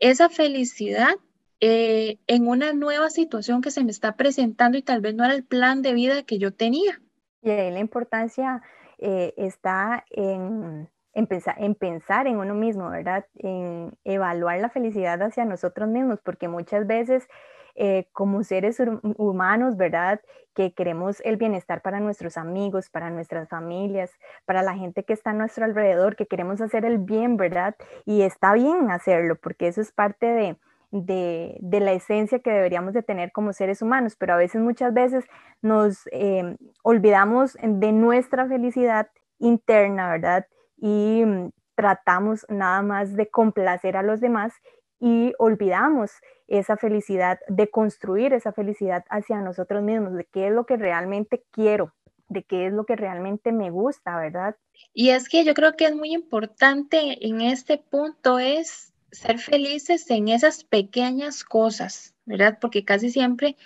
esa 0.00 0.28
felicidad 0.28 1.14
eh, 1.60 2.18
en 2.26 2.48
una 2.48 2.72
nueva 2.72 3.10
situación 3.10 3.60
que 3.60 3.70
se 3.70 3.84
me 3.84 3.90
está 3.90 4.16
presentando 4.16 4.76
y 4.78 4.82
tal 4.82 5.02
vez 5.02 5.14
no 5.14 5.24
era 5.24 5.34
el 5.34 5.44
plan 5.44 5.82
de 5.82 5.92
vida 5.92 6.22
que 6.24 6.38
yo 6.38 6.52
tenía. 6.52 7.00
Y 7.42 7.50
ahí 7.50 7.70
la 7.70 7.78
importancia 7.78 8.62
eh, 8.98 9.34
está 9.36 10.04
en, 10.10 10.88
en, 11.12 11.26
pensar, 11.74 12.26
en 12.26 12.36
uno 12.36 12.54
mismo, 12.54 12.90
¿verdad? 12.90 13.26
En 13.38 13.96
evaluar 14.04 14.60
la 14.60 14.70
felicidad 14.70 15.22
hacia 15.22 15.44
nosotros 15.44 15.88
mismos, 15.88 16.20
porque 16.20 16.48
muchas 16.48 16.86
veces 16.86 17.28
eh, 17.74 18.08
como 18.12 18.42
seres 18.42 18.80
humanos, 19.18 19.76
¿verdad? 19.76 20.20
Que 20.54 20.72
queremos 20.72 21.20
el 21.24 21.36
bienestar 21.36 21.82
para 21.82 22.00
nuestros 22.00 22.38
amigos, 22.38 22.88
para 22.88 23.10
nuestras 23.10 23.48
familias, 23.48 24.10
para 24.46 24.62
la 24.62 24.74
gente 24.74 25.04
que 25.04 25.12
está 25.12 25.30
a 25.30 25.34
nuestro 25.34 25.66
alrededor, 25.66 26.16
que 26.16 26.26
queremos 26.26 26.60
hacer 26.62 26.86
el 26.86 26.98
bien, 26.98 27.36
¿verdad? 27.36 27.76
Y 28.06 28.22
está 28.22 28.54
bien 28.54 28.90
hacerlo, 28.90 29.36
porque 29.36 29.68
eso 29.68 29.82
es 29.82 29.92
parte 29.92 30.26
de, 30.26 30.56
de, 30.90 31.58
la 31.62 31.92
esencia 31.92 32.38
que 32.38 32.50
deberíamos 32.50 32.94
de 32.94 33.02
tener 33.02 33.32
como 33.32 33.52
seres 33.52 33.82
humanos, 33.82 34.16
pero 34.16 34.34
a 34.34 34.36
veces 34.36 34.60
muchas 34.60 34.92
veces 34.94 35.24
nos 35.62 36.08
eh, 36.12 36.56
olvidamos 36.82 37.56
de 37.62 37.92
nuestra 37.92 38.46
felicidad 38.46 39.08
interna, 39.38 40.10
¿verdad? 40.10 40.46
Y 40.78 41.22
mm, 41.24 41.50
tratamos 41.74 42.46
nada 42.48 42.82
más 42.82 43.14
de 43.14 43.28
complacer 43.28 43.96
a 43.96 44.02
los 44.02 44.20
demás 44.20 44.54
y 44.98 45.34
olvidamos 45.38 46.12
esa 46.48 46.76
felicidad, 46.76 47.38
de 47.48 47.68
construir 47.68 48.32
esa 48.32 48.52
felicidad 48.52 49.04
hacia 49.10 49.40
nosotros 49.40 49.82
mismos, 49.82 50.14
de 50.14 50.24
qué 50.24 50.48
es 50.48 50.52
lo 50.52 50.64
que 50.64 50.76
realmente 50.76 51.44
quiero, 51.50 51.92
de 52.28 52.44
qué 52.44 52.66
es 52.66 52.72
lo 52.72 52.84
que 52.86 52.96
realmente 52.96 53.52
me 53.52 53.70
gusta, 53.70 54.16
¿verdad? 54.16 54.56
Y 54.94 55.10
es 55.10 55.28
que 55.28 55.44
yo 55.44 55.54
creo 55.54 55.76
que 55.76 55.86
es 55.86 55.94
muy 55.94 56.12
importante 56.12 57.26
en 57.26 57.40
este 57.40 57.78
punto 57.78 58.38
es 58.38 58.92
ser 59.16 59.38
felices 59.38 60.10
en 60.10 60.28
esas 60.28 60.64
pequeñas 60.64 61.42
cosas, 61.42 62.14
¿verdad? 62.26 62.58
Porque 62.60 62.84
casi 62.84 63.10
siempre 63.10 63.56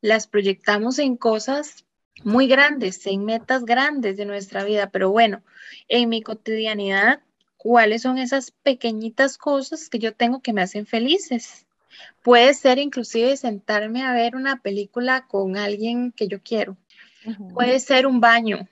las 0.00 0.26
proyectamos 0.26 0.98
en 0.98 1.16
cosas 1.16 1.86
muy 2.24 2.46
grandes, 2.46 3.06
en 3.06 3.24
metas 3.24 3.64
grandes 3.64 4.16
de 4.16 4.26
nuestra 4.26 4.64
vida, 4.64 4.90
pero 4.90 5.10
bueno, 5.10 5.42
en 5.88 6.08
mi 6.08 6.22
cotidianidad, 6.22 7.20
¿cuáles 7.56 8.02
son 8.02 8.18
esas 8.18 8.50
pequeñitas 8.50 9.38
cosas 9.38 9.88
que 9.88 9.98
yo 9.98 10.14
tengo 10.14 10.40
que 10.40 10.52
me 10.52 10.62
hacen 10.62 10.86
felices? 10.86 11.66
Puede 12.22 12.54
ser 12.54 12.78
inclusive 12.78 13.36
sentarme 13.36 14.02
a 14.02 14.12
ver 14.12 14.36
una 14.36 14.60
película 14.60 15.26
con 15.26 15.56
alguien 15.56 16.12
que 16.12 16.28
yo 16.28 16.42
quiero. 16.42 16.76
Puede 17.54 17.80
ser 17.80 18.06
un 18.06 18.20
baño, 18.20 18.68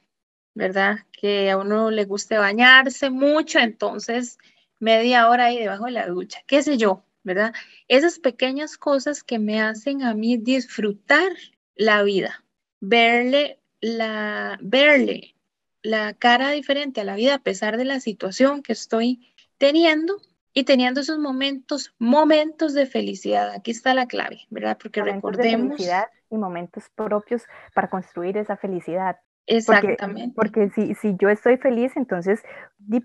¿verdad? 0.55 0.99
Que 1.13 1.51
a 1.51 1.57
uno 1.57 1.91
le 1.91 2.05
guste 2.05 2.39
bañarse 2.39 3.11
mucho, 3.11 3.59
entonces 3.59 4.39
media 4.79 5.29
hora 5.29 5.47
ahí 5.47 5.59
debajo 5.59 5.87
de 5.87 5.93
la 5.93 6.07
ducha, 6.07 6.41
qué 6.47 6.63
sé 6.63 6.77
yo, 6.77 7.05
¿verdad? 7.23 7.53
Esas 7.89 8.19
pequeñas 8.19 8.77
cosas 8.79 9.23
que 9.23 9.39
me 9.39 9.61
hacen 9.61 10.03
a 10.03 10.15
mí 10.15 10.37
disfrutar 10.37 11.33
la 11.75 12.03
vida, 12.03 12.45
verle 12.81 13.61
la, 13.81 14.59
verle 14.61 15.35
la 15.83 16.15
cara 16.15 16.51
diferente 16.51 17.01
a 17.01 17.05
la 17.05 17.15
vida 17.15 17.35
a 17.35 17.43
pesar 17.43 17.77
de 17.77 17.85
la 17.85 18.01
situación 18.01 18.63
que 18.63 18.73
estoy 18.73 19.33
teniendo 19.59 20.17
y 20.53 20.65
teniendo 20.65 21.01
esos 21.01 21.19
momentos, 21.19 21.95
momentos 21.99 22.73
de 22.73 22.87
felicidad. 22.87 23.51
Aquí 23.51 23.71
está 23.71 23.93
la 23.93 24.07
clave, 24.07 24.47
¿verdad? 24.51 24.79
Porque 24.81 25.03
recordemos. 25.03 25.77
felicidad 25.77 26.07
y 26.31 26.37
momentos 26.37 26.85
propios 26.95 27.43
para 27.75 27.91
construir 27.91 28.37
esa 28.39 28.57
felicidad. 28.57 29.19
Exactamente. 29.47 30.35
Porque, 30.35 30.71
si, 30.71 30.95
si, 30.95 31.17
yo 31.19 31.29
estoy 31.29 31.57
feliz, 31.57 31.93
entonces 31.97 32.43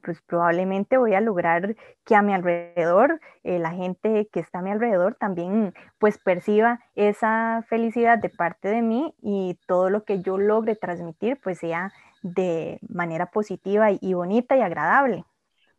pues 0.03 0.21
probablemente 0.21 0.97
voy 0.97 1.13
a 1.13 1.21
lograr 1.21 1.75
que 2.05 2.15
a 2.15 2.21
mi 2.21 2.33
alrededor, 2.33 3.19
eh, 3.43 3.59
la 3.59 3.71
gente 3.71 4.27
que 4.31 4.39
está 4.39 4.59
a 4.59 4.61
mi 4.61 4.71
alrededor 4.71 5.15
también 5.15 5.73
pues 5.99 6.17
perciba 6.17 6.79
esa 6.95 7.63
felicidad 7.67 8.17
de 8.17 8.29
parte 8.29 8.69
de 8.69 8.81
mí 8.81 9.13
y 9.21 9.57
todo 9.67 9.89
lo 9.89 10.03
que 10.03 10.21
yo 10.21 10.37
logre 10.37 10.75
transmitir 10.75 11.39
pues 11.41 11.59
sea 11.59 11.93
de 12.21 12.79
manera 12.87 13.27
positiva 13.27 13.89
y 13.91 14.13
bonita 14.13 14.55
y 14.57 14.61
agradable. 14.61 15.25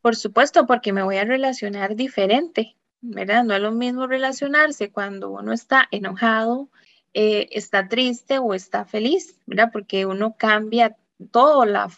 Por 0.01 0.17
supuesto, 0.17 0.67
porque 0.67 0.93
me 0.93 1.03
voy 1.03 1.17
a 1.17 1.25
relacionar 1.25 1.95
diferente, 1.95 2.77
¿verdad? 3.01 3.45
No 3.45 3.55
es 3.55 3.61
lo 3.61 3.71
mismo 3.71 4.07
relacionarse 4.09 4.91
cuando 4.91 5.31
uno 5.31 5.53
está 5.53 5.87
enojado, 5.93 6.69
eh, 7.15 7.49
está 7.53 7.89
triste 7.89 8.39
o 8.39 8.55
está 8.55 8.85
feliz, 8.85 9.39
¿verdad? 9.47 9.71
Porque 9.73 10.07
uno 10.07 10.35
cambia 10.37 10.97
todo, 11.31 11.65
la, 11.65 11.89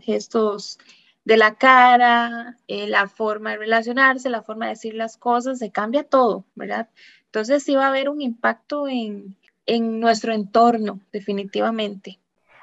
gestos 0.00 0.78
de 1.24 1.36
la 1.36 1.54
cara, 1.56 2.56
eh, 2.68 2.86
la 2.86 3.08
forma 3.08 3.50
de 3.50 3.58
relacionarse, 3.58 4.30
la 4.30 4.42
forma 4.42 4.66
de 4.66 4.72
decir 4.72 4.94
las 4.94 5.16
cosas, 5.16 5.58
se 5.58 5.70
cambia 5.70 6.04
todo, 6.04 6.44
¿verdad? 6.54 6.88
Entonces 7.26 7.62
sí 7.62 7.74
va 7.74 7.86
a 7.86 7.88
haber 7.88 8.08
un 8.08 8.20
impacto 8.20 8.88
en, 8.88 9.36
en 9.66 10.00
nuestro 10.00 10.32
entorno, 10.32 11.00
definitivamente. 11.12 12.18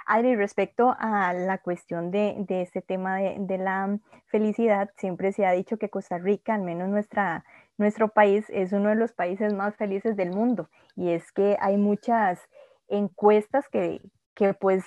Adri, 0.06 0.36
respecto 0.36 0.96
a 0.98 1.34
la 1.34 1.58
cuestión 1.58 2.12
de, 2.12 2.36
de 2.48 2.62
este 2.62 2.82
tema 2.82 3.17
de, 3.17 3.36
de, 3.39 3.58
la 3.58 4.00
felicidad, 4.27 4.89
siempre 4.98 5.34
se 5.34 5.46
ha 5.46 5.51
dicho 5.51 5.77
que 5.77 5.89
Costa 5.89 6.17
Rica, 6.17 6.56
al 6.56 6.62
menos 6.62 6.88
nuestra, 6.88 7.44
nuestro 7.77 8.10
país 8.10 8.46
es 8.50 8.74
uno 8.74 8.89
de 8.89 8.96
los 8.96 9.13
países 9.13 9.53
más 9.53 9.75
felices 9.75 10.15
del 10.15 10.31
mundo 10.31 10.69
y 10.96 11.10
es 11.10 11.31
que 11.31 11.57
hay 11.60 11.77
muchas 11.77 12.39
encuestas 12.88 13.69
que, 13.69 14.01
que 14.34 14.53
pues 14.53 14.84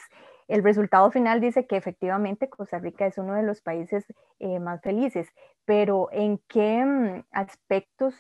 el 0.48 0.64
resultado 0.64 1.10
final 1.12 1.40
dice 1.40 1.66
que 1.66 1.76
efectivamente 1.76 2.48
Costa 2.48 2.78
Rica 2.78 3.06
es 3.06 3.18
uno 3.18 3.34
de 3.34 3.44
los 3.44 3.60
países 3.60 4.04
eh, 4.40 4.58
más 4.58 4.80
felices, 4.82 5.28
pero 5.64 6.08
¿en 6.10 6.38
qué 6.48 6.84
mm, 6.84 7.24
aspectos 7.30 8.16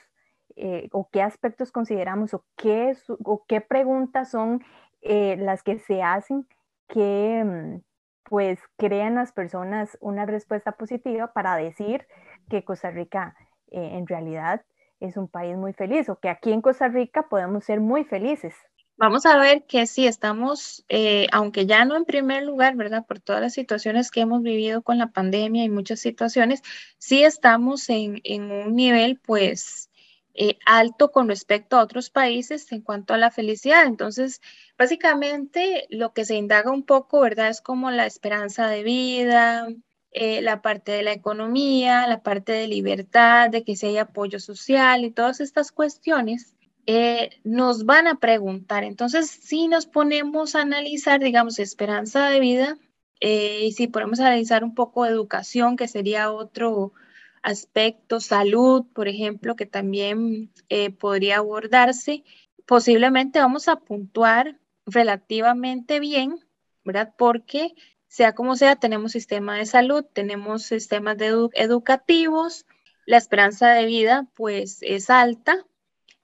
eh, 0.56 0.88
o 0.92 1.08
qué 1.10 1.22
aspectos 1.22 1.72
consideramos 1.72 2.34
o 2.34 2.44
qué, 2.56 2.96
o 3.24 3.44
qué 3.46 3.60
preguntas 3.60 4.30
son 4.30 4.62
eh, 5.00 5.36
las 5.38 5.62
que 5.62 5.78
se 5.78 6.02
hacen 6.02 6.46
que, 6.86 7.42
mm, 7.44 7.80
pues 8.24 8.60
crean 8.76 9.16
las 9.16 9.32
personas 9.32 9.98
una 10.00 10.24
respuesta 10.24 10.72
positiva 10.72 11.32
para 11.32 11.56
decir 11.56 12.06
que 12.48 12.64
Costa 12.64 12.90
Rica 12.90 13.34
eh, 13.70 13.90
en 13.94 14.06
realidad 14.06 14.62
es 15.00 15.16
un 15.16 15.28
país 15.28 15.56
muy 15.56 15.72
feliz 15.72 16.08
o 16.08 16.16
que 16.16 16.28
aquí 16.28 16.52
en 16.52 16.60
Costa 16.60 16.88
Rica 16.88 17.28
podemos 17.28 17.64
ser 17.64 17.80
muy 17.80 18.04
felices. 18.04 18.54
Vamos 18.96 19.24
a 19.24 19.38
ver 19.38 19.64
que 19.64 19.86
sí 19.86 20.06
estamos, 20.06 20.84
eh, 20.90 21.26
aunque 21.32 21.64
ya 21.64 21.86
no 21.86 21.96
en 21.96 22.04
primer 22.04 22.42
lugar, 22.42 22.76
¿verdad? 22.76 23.06
Por 23.06 23.18
todas 23.18 23.40
las 23.40 23.54
situaciones 23.54 24.10
que 24.10 24.20
hemos 24.20 24.42
vivido 24.42 24.82
con 24.82 24.98
la 24.98 25.06
pandemia 25.06 25.64
y 25.64 25.70
muchas 25.70 26.00
situaciones, 26.00 26.60
sí 26.98 27.24
estamos 27.24 27.88
en, 27.88 28.20
en 28.24 28.50
un 28.52 28.76
nivel, 28.76 29.18
pues, 29.18 29.90
eh, 30.34 30.58
alto 30.64 31.10
con 31.10 31.28
respecto 31.28 31.76
a 31.76 31.82
otros 31.82 32.10
países 32.10 32.70
en 32.72 32.82
cuanto 32.82 33.14
a 33.14 33.18
la 33.18 33.30
felicidad. 33.30 33.86
Entonces, 33.86 34.40
básicamente 34.78 35.86
lo 35.88 36.12
que 36.12 36.24
se 36.24 36.36
indaga 36.36 36.70
un 36.70 36.84
poco, 36.84 37.20
¿verdad? 37.20 37.48
Es 37.48 37.60
como 37.60 37.90
la 37.90 38.06
esperanza 38.06 38.68
de 38.68 38.82
vida, 38.82 39.66
eh, 40.12 40.42
la 40.42 40.62
parte 40.62 40.92
de 40.92 41.02
la 41.02 41.12
economía, 41.12 42.06
la 42.06 42.22
parte 42.22 42.52
de 42.52 42.68
libertad, 42.68 43.50
de 43.50 43.64
que 43.64 43.76
si 43.76 43.86
hay 43.86 43.98
apoyo 43.98 44.40
social 44.40 45.04
y 45.04 45.10
todas 45.10 45.40
estas 45.40 45.72
cuestiones. 45.72 46.54
Eh, 46.86 47.30
nos 47.44 47.84
van 47.84 48.06
a 48.06 48.18
preguntar. 48.18 48.84
Entonces, 48.84 49.30
si 49.30 49.68
nos 49.68 49.86
ponemos 49.86 50.54
a 50.54 50.62
analizar, 50.62 51.20
digamos, 51.20 51.58
esperanza 51.58 52.28
de 52.28 52.40
vida, 52.40 52.78
y 53.22 53.72
si 53.72 53.86
podemos 53.86 54.18
analizar 54.18 54.64
un 54.64 54.74
poco 54.74 55.04
educación, 55.04 55.76
que 55.76 55.88
sería 55.88 56.32
otro, 56.32 56.94
aspectos, 57.42 58.26
salud, 58.26 58.86
por 58.92 59.08
ejemplo, 59.08 59.56
que 59.56 59.66
también 59.66 60.52
eh, 60.68 60.90
podría 60.90 61.38
abordarse, 61.38 62.24
posiblemente 62.66 63.40
vamos 63.40 63.68
a 63.68 63.76
puntuar 63.76 64.58
relativamente 64.86 66.00
bien, 66.00 66.38
¿verdad? 66.84 67.14
Porque 67.16 67.74
sea 68.10 68.34
como 68.34 68.56
sea, 68.56 68.74
tenemos 68.74 69.12
sistema 69.12 69.56
de 69.56 69.66
salud, 69.66 70.04
tenemos 70.04 70.64
sistemas 70.64 71.16
educativos, 71.20 72.66
la 73.06 73.16
esperanza 73.16 73.70
de 73.70 73.86
vida 73.86 74.26
pues 74.34 74.78
es 74.82 75.10
alta. 75.10 75.64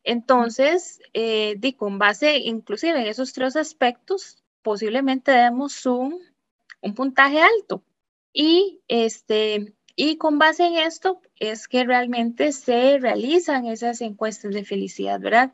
Entonces, 0.03 0.99
eh, 1.15 1.57
con 1.77 2.01
base 2.01 2.39
inclusive 2.39 3.01
en 3.01 3.07
esos 3.07 3.33
tres 3.33 3.55
aspectos, 3.55 4.43
posiblemente 4.63 5.31
demos 5.31 5.87
un, 5.87 6.21
un 6.81 6.95
puntaje 6.95 7.41
alto. 7.41 7.85
Y 8.33 8.81
este, 8.89 9.73
y 9.95 10.17
con 10.17 10.41
base 10.41 10.67
en 10.67 10.75
esto 10.75 11.23
es 11.39 11.69
que 11.69 11.85
realmente 11.85 12.51
se 12.51 12.99
realizan 12.99 13.67
esas 13.67 14.01
encuestas 14.01 14.53
de 14.53 14.65
felicidad, 14.65 15.21
¿verdad? 15.21 15.53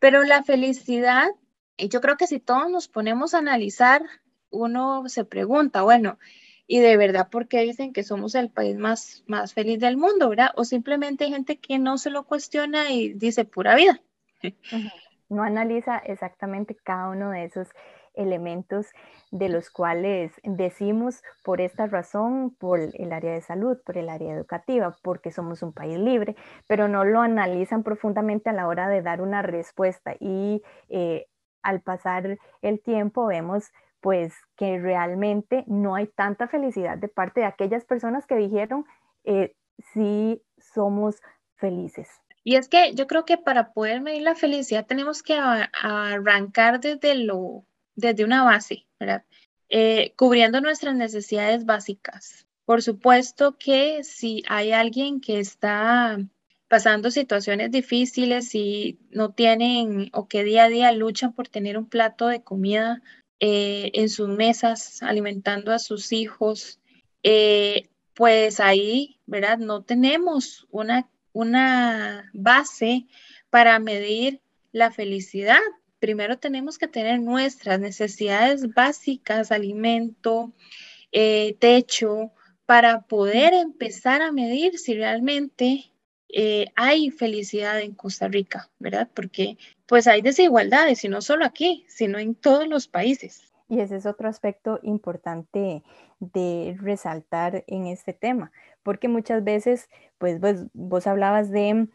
Pero 0.00 0.24
la 0.24 0.42
felicidad, 0.42 1.28
y 1.76 1.88
yo 1.88 2.00
creo 2.00 2.16
que 2.16 2.26
si 2.26 2.40
todos 2.40 2.68
nos 2.68 2.88
ponemos 2.88 3.32
a 3.32 3.38
analizar, 3.38 4.02
uno 4.50 5.08
se 5.08 5.24
pregunta, 5.24 5.82
bueno, 5.82 6.18
¿y 6.66 6.80
de 6.80 6.96
verdad 6.96 7.28
por 7.30 7.48
qué 7.48 7.62
dicen 7.62 7.92
que 7.92 8.02
somos 8.02 8.34
el 8.34 8.50
país 8.50 8.76
más, 8.76 9.24
más 9.26 9.54
feliz 9.54 9.80
del 9.80 9.96
mundo, 9.96 10.28
¿verdad? 10.28 10.50
O 10.56 10.64
simplemente 10.64 11.24
hay 11.24 11.30
gente 11.30 11.58
que 11.58 11.78
no 11.78 11.98
se 11.98 12.10
lo 12.10 12.24
cuestiona 12.24 12.90
y 12.90 13.12
dice 13.14 13.44
pura 13.44 13.74
vida. 13.74 14.00
No 15.30 15.42
analiza 15.42 15.98
exactamente 15.98 16.74
cada 16.74 17.10
uno 17.10 17.30
de 17.30 17.44
esos 17.44 17.68
elementos 18.14 18.86
de 19.30 19.48
los 19.48 19.70
cuales 19.70 20.32
decimos 20.42 21.22
por 21.44 21.60
esta 21.60 21.86
razón, 21.86 22.54
por 22.56 22.80
el 22.80 23.12
área 23.12 23.32
de 23.32 23.40
salud, 23.40 23.78
por 23.84 23.96
el 23.96 24.08
área 24.08 24.34
educativa, 24.34 24.96
porque 25.02 25.30
somos 25.30 25.62
un 25.62 25.72
país 25.72 25.98
libre, 25.98 26.34
pero 26.66 26.88
no 26.88 27.04
lo 27.04 27.20
analizan 27.20 27.82
profundamente 27.82 28.50
a 28.50 28.52
la 28.52 28.66
hora 28.66 28.88
de 28.88 29.02
dar 29.02 29.22
una 29.22 29.42
respuesta 29.42 30.14
y 30.18 30.62
eh, 30.88 31.26
al 31.62 31.80
pasar 31.80 32.38
el 32.62 32.80
tiempo 32.80 33.26
vemos 33.26 33.70
pues 34.00 34.34
que 34.56 34.78
realmente 34.78 35.64
no 35.66 35.94
hay 35.94 36.06
tanta 36.06 36.48
felicidad 36.48 36.98
de 36.98 37.08
parte 37.08 37.40
de 37.40 37.46
aquellas 37.46 37.84
personas 37.84 38.26
que 38.26 38.36
dijeron 38.36 38.84
eh, 39.24 39.54
sí 39.92 40.42
somos 40.58 41.16
felices. 41.56 42.08
Y 42.44 42.56
es 42.56 42.68
que 42.68 42.94
yo 42.94 43.06
creo 43.06 43.24
que 43.24 43.36
para 43.36 43.72
poder 43.72 44.00
medir 44.00 44.22
la 44.22 44.34
felicidad 44.34 44.86
tenemos 44.86 45.22
que 45.22 45.34
arrancar 45.34 46.80
desde 46.80 47.14
lo 47.14 47.64
desde 47.94 48.24
una 48.24 48.44
base, 48.44 48.86
¿verdad? 49.00 49.24
Eh, 49.68 50.14
cubriendo 50.16 50.60
nuestras 50.60 50.94
necesidades 50.94 51.66
básicas. 51.66 52.46
Por 52.64 52.80
supuesto 52.80 53.58
que 53.58 54.04
si 54.04 54.44
hay 54.48 54.72
alguien 54.72 55.20
que 55.20 55.40
está 55.40 56.18
pasando 56.68 57.10
situaciones 57.10 57.70
difíciles 57.70 58.54
y 58.54 58.98
no 59.10 59.32
tienen 59.32 60.10
o 60.12 60.28
que 60.28 60.44
día 60.44 60.64
a 60.64 60.68
día 60.68 60.92
luchan 60.92 61.32
por 61.32 61.48
tener 61.48 61.76
un 61.76 61.88
plato 61.88 62.28
de 62.28 62.42
comida 62.42 63.02
eh, 63.40 63.90
en 63.94 64.08
sus 64.08 64.28
mesas, 64.28 65.02
alimentando 65.02 65.72
a 65.72 65.78
sus 65.78 66.12
hijos, 66.12 66.80
eh, 67.22 67.88
pues 68.14 68.60
ahí, 68.60 69.20
¿verdad? 69.26 69.58
No 69.58 69.82
tenemos 69.82 70.66
una, 70.70 71.08
una 71.32 72.30
base 72.32 73.06
para 73.50 73.78
medir 73.78 74.40
la 74.72 74.90
felicidad, 74.90 75.60
primero 75.98 76.38
tenemos 76.38 76.78
que 76.78 76.88
tener 76.88 77.20
nuestras 77.20 77.80
necesidades 77.80 78.74
básicas, 78.74 79.52
alimento, 79.52 80.52
eh, 81.12 81.56
techo, 81.58 82.32
para 82.66 83.02
poder 83.02 83.54
empezar 83.54 84.20
a 84.20 84.32
medir 84.32 84.78
si 84.78 84.94
realmente 84.94 85.90
eh, 86.28 86.66
hay 86.76 87.10
felicidad 87.10 87.80
en 87.80 87.94
Costa 87.94 88.28
Rica, 88.28 88.70
¿verdad? 88.78 89.08
Porque 89.14 89.56
pues 89.86 90.06
hay 90.06 90.22
desigualdades, 90.22 91.04
y 91.04 91.08
no 91.08 91.22
solo 91.22 91.44
aquí, 91.44 91.84
sino 91.88 92.18
en 92.18 92.34
todos 92.34 92.68
los 92.68 92.88
países. 92.88 93.52
Y 93.68 93.80
ese 93.80 93.96
es 93.96 94.06
otro 94.06 94.28
aspecto 94.28 94.80
importante 94.82 95.82
de 96.20 96.76
resaltar 96.80 97.64
en 97.66 97.86
este 97.86 98.12
tema, 98.12 98.50
porque 98.82 99.08
muchas 99.08 99.44
veces, 99.44 99.88
pues 100.18 100.38
vos, 100.72 101.06
hablabas 101.06 101.50
de, 101.50 101.88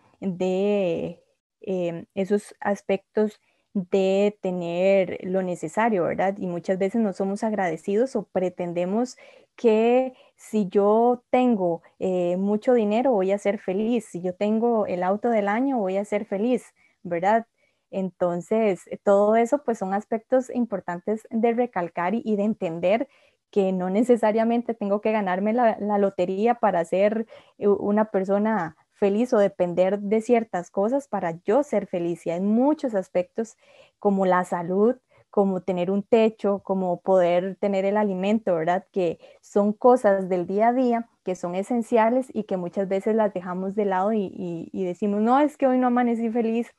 eh, 1.62 2.06
esos 2.15 2.56
aspectos 2.60 3.39
de 3.74 4.38
tener 4.41 5.19
lo 5.24 5.41
necesario, 5.41 6.04
¿verdad? 6.04 6.36
Y 6.38 6.46
muchas 6.48 6.78
veces 6.78 7.02
no 7.02 7.12
somos 7.13 7.43
agradecidos 7.43 8.15
o 8.15 8.24
pretendemos 8.24 9.17
que 9.56 10.13
si 10.36 10.68
yo 10.70 11.24
tengo 11.30 11.82
eh, 12.00 12.38
mucho 12.38 12.74
dinero 12.74 13.12
voy 13.12 13.32
a 13.32 13.38
ser 13.38 13.60
feliz, 13.60 14.06
si 14.06 14.22
yo 14.22 14.36
tengo 14.36 14.86
el 14.88 15.04
auto 15.04 15.30
del 15.30 15.48
año 15.48 15.78
voy 15.78 15.98
a 15.98 16.06
ser 16.06 16.26
feliz, 16.26 16.74
¿verdad? 17.04 17.48
Entonces, 17.92 18.82
todo 19.04 19.36
eso 19.36 19.63
pues 19.63 19.78
son 19.78 19.94
aspectos 19.94 20.50
importantes 20.54 21.28
de 21.30 21.54
recalcar 21.54 22.16
y, 22.16 22.36
de 22.36 22.44
entender 22.44 23.08
que 23.52 23.72
no 23.72 23.89
necesariamente 23.92 24.74
tengo 24.74 25.00
que 25.00 25.12
ganarme 25.12 25.54
la, 25.54 25.78
la 25.80 26.00
lotería 26.00 26.56
para 26.56 26.84
ser 26.86 27.28
eh, 27.60 27.68
una 27.68 28.06
persona 28.06 28.76
feliz 28.94 29.34
o 29.34 29.38
depender 29.38 30.00
de 30.00 30.22
ciertas 30.22 30.72
cosas 30.72 31.08
para 31.08 31.39
yo 31.44 31.63
ser 31.63 31.88
feliz. 31.88 32.26
Y 32.26 32.32
hay 32.32 32.42
muchos 32.42 32.96
aspectos 32.96 33.58
como 34.00 34.26
la 34.26 34.44
salud, 34.44 34.96
como 35.34 35.62
tener 35.62 35.89
un 35.89 36.04
techo, 36.04 36.60
como 36.60 37.02
poder 37.02 37.56
tener 37.60 37.86
el 37.86 37.98
alimento, 37.98 38.54
¿verdad? 38.54 38.86
Que 38.91 39.17
son 39.41 39.74
cosas 39.74 40.30
del 40.30 40.46
día 40.46 40.67
a 40.67 40.74
día 40.74 41.10
que 41.24 41.34
son 41.36 41.56
esenciales 41.56 42.28
y 42.32 42.43
que 42.43 42.56
muchas 42.56 42.88
veces 42.88 43.15
las 43.15 43.34
dejamos 43.34 43.74
de 43.74 43.86
lado 43.86 44.13
y, 44.13 44.69
decimos, 44.72 45.22
no, 45.22 45.39
es 45.39 45.58
que 45.58 45.65
hoy 45.65 45.80
no 45.80 45.88
amanecí 45.88 46.30
feliz, 46.30 46.69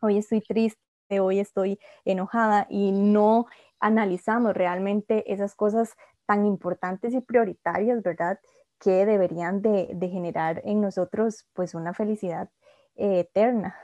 hoy 0.00 0.18
estoy 0.18 0.42
triste, 0.42 0.78
hoy 1.18 1.40
estoy 1.40 1.80
enojada 2.04 2.68
y 2.70 2.92
no 2.92 3.46
analizamos 3.80 4.54
realmente 4.54 5.32
esas 5.32 5.56
cosas 5.56 5.96
tan 6.24 6.46
importantes 6.46 7.14
y 7.14 7.20
prioritarias, 7.20 8.00
¿verdad? 8.04 8.38
que 8.78 9.06
deberían 9.06 9.60
de, 9.60 9.98
generar 10.00 10.62
en 10.64 10.80
nosotros 10.80 11.48
pues 11.52 11.74
una 11.74 11.94
felicidad 11.94 12.48
eh, 12.94 13.18
eterna. 13.20 13.76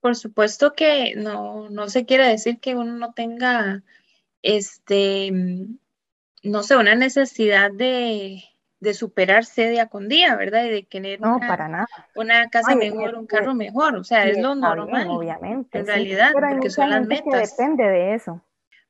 Por 0.00 0.16
supuesto 0.16 0.74
que 0.74 1.14
no, 1.16 1.68
no 1.70 1.88
se 1.88 2.06
quiere 2.06 2.28
decir 2.28 2.60
que 2.60 2.74
uno 2.74 2.92
no 2.92 3.12
tenga, 3.12 3.82
este, 4.42 5.32
no 6.42 6.62
sé, 6.62 6.76
una 6.76 6.94
necesidad 6.94 7.70
de, 7.72 8.44
superarse 8.92 9.68
día 9.68 9.86
con 9.86 10.08
día, 10.08 10.36
¿verdad? 10.36 10.64
Y 10.66 10.70
de 10.70 10.82
tener 10.84 11.20
no, 11.20 11.36
una, 11.36 11.48
para 11.48 11.66
nada. 11.66 11.88
una 12.14 12.48
casa 12.50 12.76
mejor, 12.76 13.16
un 13.16 13.26
carro 13.26 13.52
mejor, 13.52 13.96
o 13.96 14.04
sea, 14.04 14.26
es 14.26 14.38
lo 14.38 14.54
normal. 14.54 15.08
obviamente. 15.08 15.78
En 15.78 15.86
realidad, 15.86 16.30
porque 16.32 16.70
son 16.70 16.90
las 16.90 17.04
metas. 17.04 17.56
depende 17.56 17.82
de 17.82 18.14
eso. 18.14 18.42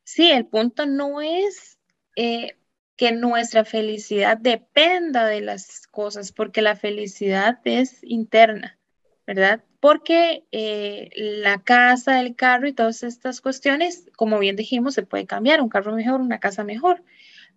Sí, 0.04 0.30
el 0.30 0.46
punto 0.46 0.86
no 0.86 1.22
es 1.22 1.78
eh, 2.14 2.56
que 2.96 3.12
nuestra 3.12 3.64
felicidad 3.64 4.38
dependa 4.38 5.26
de 5.26 5.40
las 5.40 5.86
cosas, 5.86 6.32
porque 6.32 6.62
la 6.62 6.76
felicidad 6.76 7.58
es 7.64 8.02
interna, 8.02 8.78
¿verdad? 9.26 9.62
Porque 9.80 10.44
eh, 10.52 11.10
la 11.16 11.62
casa, 11.62 12.20
el 12.20 12.34
carro 12.34 12.66
y 12.66 12.72
todas 12.72 13.02
estas 13.02 13.40
cuestiones, 13.40 14.10
como 14.16 14.38
bien 14.38 14.56
dijimos, 14.56 14.94
se 14.94 15.02
puede 15.02 15.26
cambiar, 15.26 15.60
un 15.60 15.68
carro 15.68 15.94
mejor, 15.94 16.20
una 16.20 16.40
casa 16.40 16.64
mejor, 16.64 17.02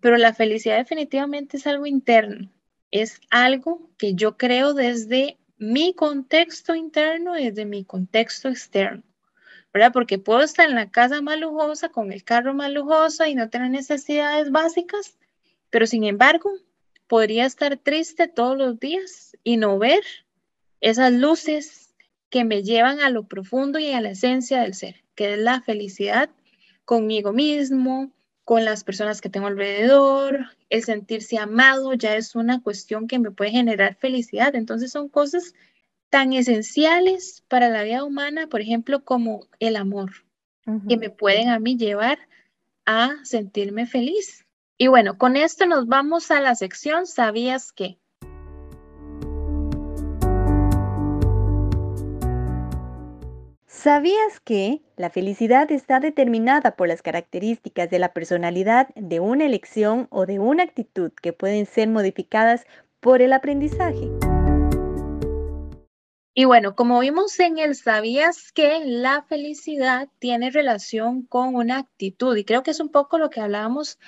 pero 0.00 0.16
la 0.16 0.34
felicidad 0.34 0.76
definitivamente 0.78 1.56
es 1.56 1.66
algo 1.66 1.86
interno, 1.86 2.50
es 2.90 3.20
algo 3.30 3.90
que 3.98 4.14
yo 4.14 4.36
creo 4.36 4.74
desde 4.74 5.38
mi 5.58 5.94
contexto 5.94 6.74
interno 6.74 7.38
y 7.38 7.46
desde 7.46 7.64
mi 7.64 7.84
contexto 7.84 8.48
externo. 8.48 9.02
¿verdad? 9.72 9.92
Porque 9.92 10.18
puedo 10.18 10.40
estar 10.40 10.68
en 10.68 10.74
la 10.74 10.90
casa 10.90 11.20
más 11.22 11.38
lujosa, 11.38 11.90
con 11.90 12.12
el 12.12 12.24
carro 12.24 12.54
más 12.54 12.72
lujoso 12.72 13.24
y 13.26 13.34
no 13.34 13.50
tener 13.50 13.70
necesidades 13.70 14.50
básicas, 14.50 15.16
Pero 15.70 15.86
sin 15.86 16.02
embargo, 16.04 16.50
podría 17.06 17.46
estar 17.46 17.76
triste 17.76 18.26
todos 18.26 18.58
los 18.58 18.80
días 18.80 19.36
y 19.44 19.56
no 19.56 19.78
ver 19.78 20.02
esas 20.80 21.12
luces 21.12 21.79
que 22.30 22.44
me 22.44 22.62
llevan 22.62 23.00
a 23.00 23.10
lo 23.10 23.24
profundo 23.24 23.78
y 23.78 23.92
a 23.92 24.00
la 24.00 24.10
esencia 24.10 24.62
del 24.62 24.74
ser, 24.74 25.02
que 25.14 25.34
es 25.34 25.38
la 25.38 25.60
felicidad 25.60 26.30
conmigo 26.84 27.32
mismo, 27.32 28.12
con 28.44 28.64
las 28.64 28.82
personas 28.82 29.20
que 29.20 29.28
tengo 29.28 29.46
alrededor, 29.46 30.46
el 30.70 30.82
sentirse 30.82 31.38
amado 31.38 31.94
ya 31.94 32.16
es 32.16 32.34
una 32.34 32.60
cuestión 32.62 33.06
que 33.06 33.18
me 33.18 33.30
puede 33.30 33.52
generar 33.52 33.94
felicidad. 33.94 34.56
Entonces 34.56 34.90
son 34.90 35.08
cosas 35.08 35.54
tan 36.08 36.32
esenciales 36.32 37.44
para 37.46 37.68
la 37.68 37.84
vida 37.84 38.02
humana, 38.02 38.48
por 38.48 38.60
ejemplo, 38.60 39.04
como 39.04 39.46
el 39.60 39.76
amor, 39.76 40.10
que 40.88 40.96
me 40.96 41.10
pueden 41.10 41.48
a 41.48 41.60
mí 41.60 41.76
llevar 41.76 42.18
a 42.86 43.24
sentirme 43.24 43.86
feliz. 43.86 44.46
Y 44.76 44.88
bueno, 44.88 45.16
con 45.16 45.36
esto 45.36 45.66
nos 45.66 45.86
vamos 45.86 46.30
a 46.30 46.40
la 46.40 46.54
sección 46.54 47.06
¿Sabías 47.06 47.70
qué? 47.70 47.98
¿Sabías 53.82 54.40
que 54.40 54.82
la 54.98 55.08
felicidad 55.08 55.72
está 55.72 56.00
determinada 56.00 56.76
por 56.76 56.86
las 56.86 57.00
características 57.00 57.88
de 57.88 57.98
la 57.98 58.12
personalidad, 58.12 58.90
de 58.94 59.20
una 59.20 59.46
elección 59.46 60.06
o 60.10 60.26
de 60.26 60.38
una 60.38 60.64
actitud 60.64 61.12
que 61.22 61.32
pueden 61.32 61.64
ser 61.64 61.88
modificadas 61.88 62.66
por 63.00 63.22
el 63.22 63.32
aprendizaje? 63.32 64.10
Y 66.34 66.44
bueno, 66.44 66.76
como 66.76 67.00
vimos 67.00 67.40
en 67.40 67.56
el 67.56 67.74
¿Sabías 67.74 68.52
que 68.52 68.84
la 68.84 69.22
felicidad 69.22 70.10
tiene 70.18 70.50
relación 70.50 71.22
con 71.22 71.54
una 71.54 71.78
actitud? 71.78 72.36
Y 72.36 72.44
creo 72.44 72.62
que 72.62 72.72
es 72.72 72.80
un 72.80 72.90
poco 72.90 73.16
lo 73.16 73.30
que 73.30 73.40
hablábamos 73.40 73.98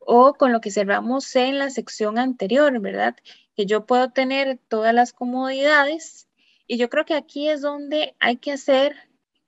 o 0.00 0.34
con 0.34 0.52
lo 0.52 0.60
que 0.60 0.70
cerramos 0.70 1.34
en 1.34 1.58
la 1.58 1.70
sección 1.70 2.18
anterior, 2.18 2.78
¿verdad? 2.78 3.16
Que 3.56 3.64
yo 3.64 3.86
puedo 3.86 4.10
tener 4.10 4.58
todas 4.68 4.92
las 4.92 5.14
comodidades 5.14 6.28
y 6.66 6.76
yo 6.76 6.90
creo 6.90 7.06
que 7.06 7.14
aquí 7.14 7.48
es 7.48 7.62
donde 7.62 8.14
hay 8.20 8.36
que 8.36 8.52
hacer 8.52 8.94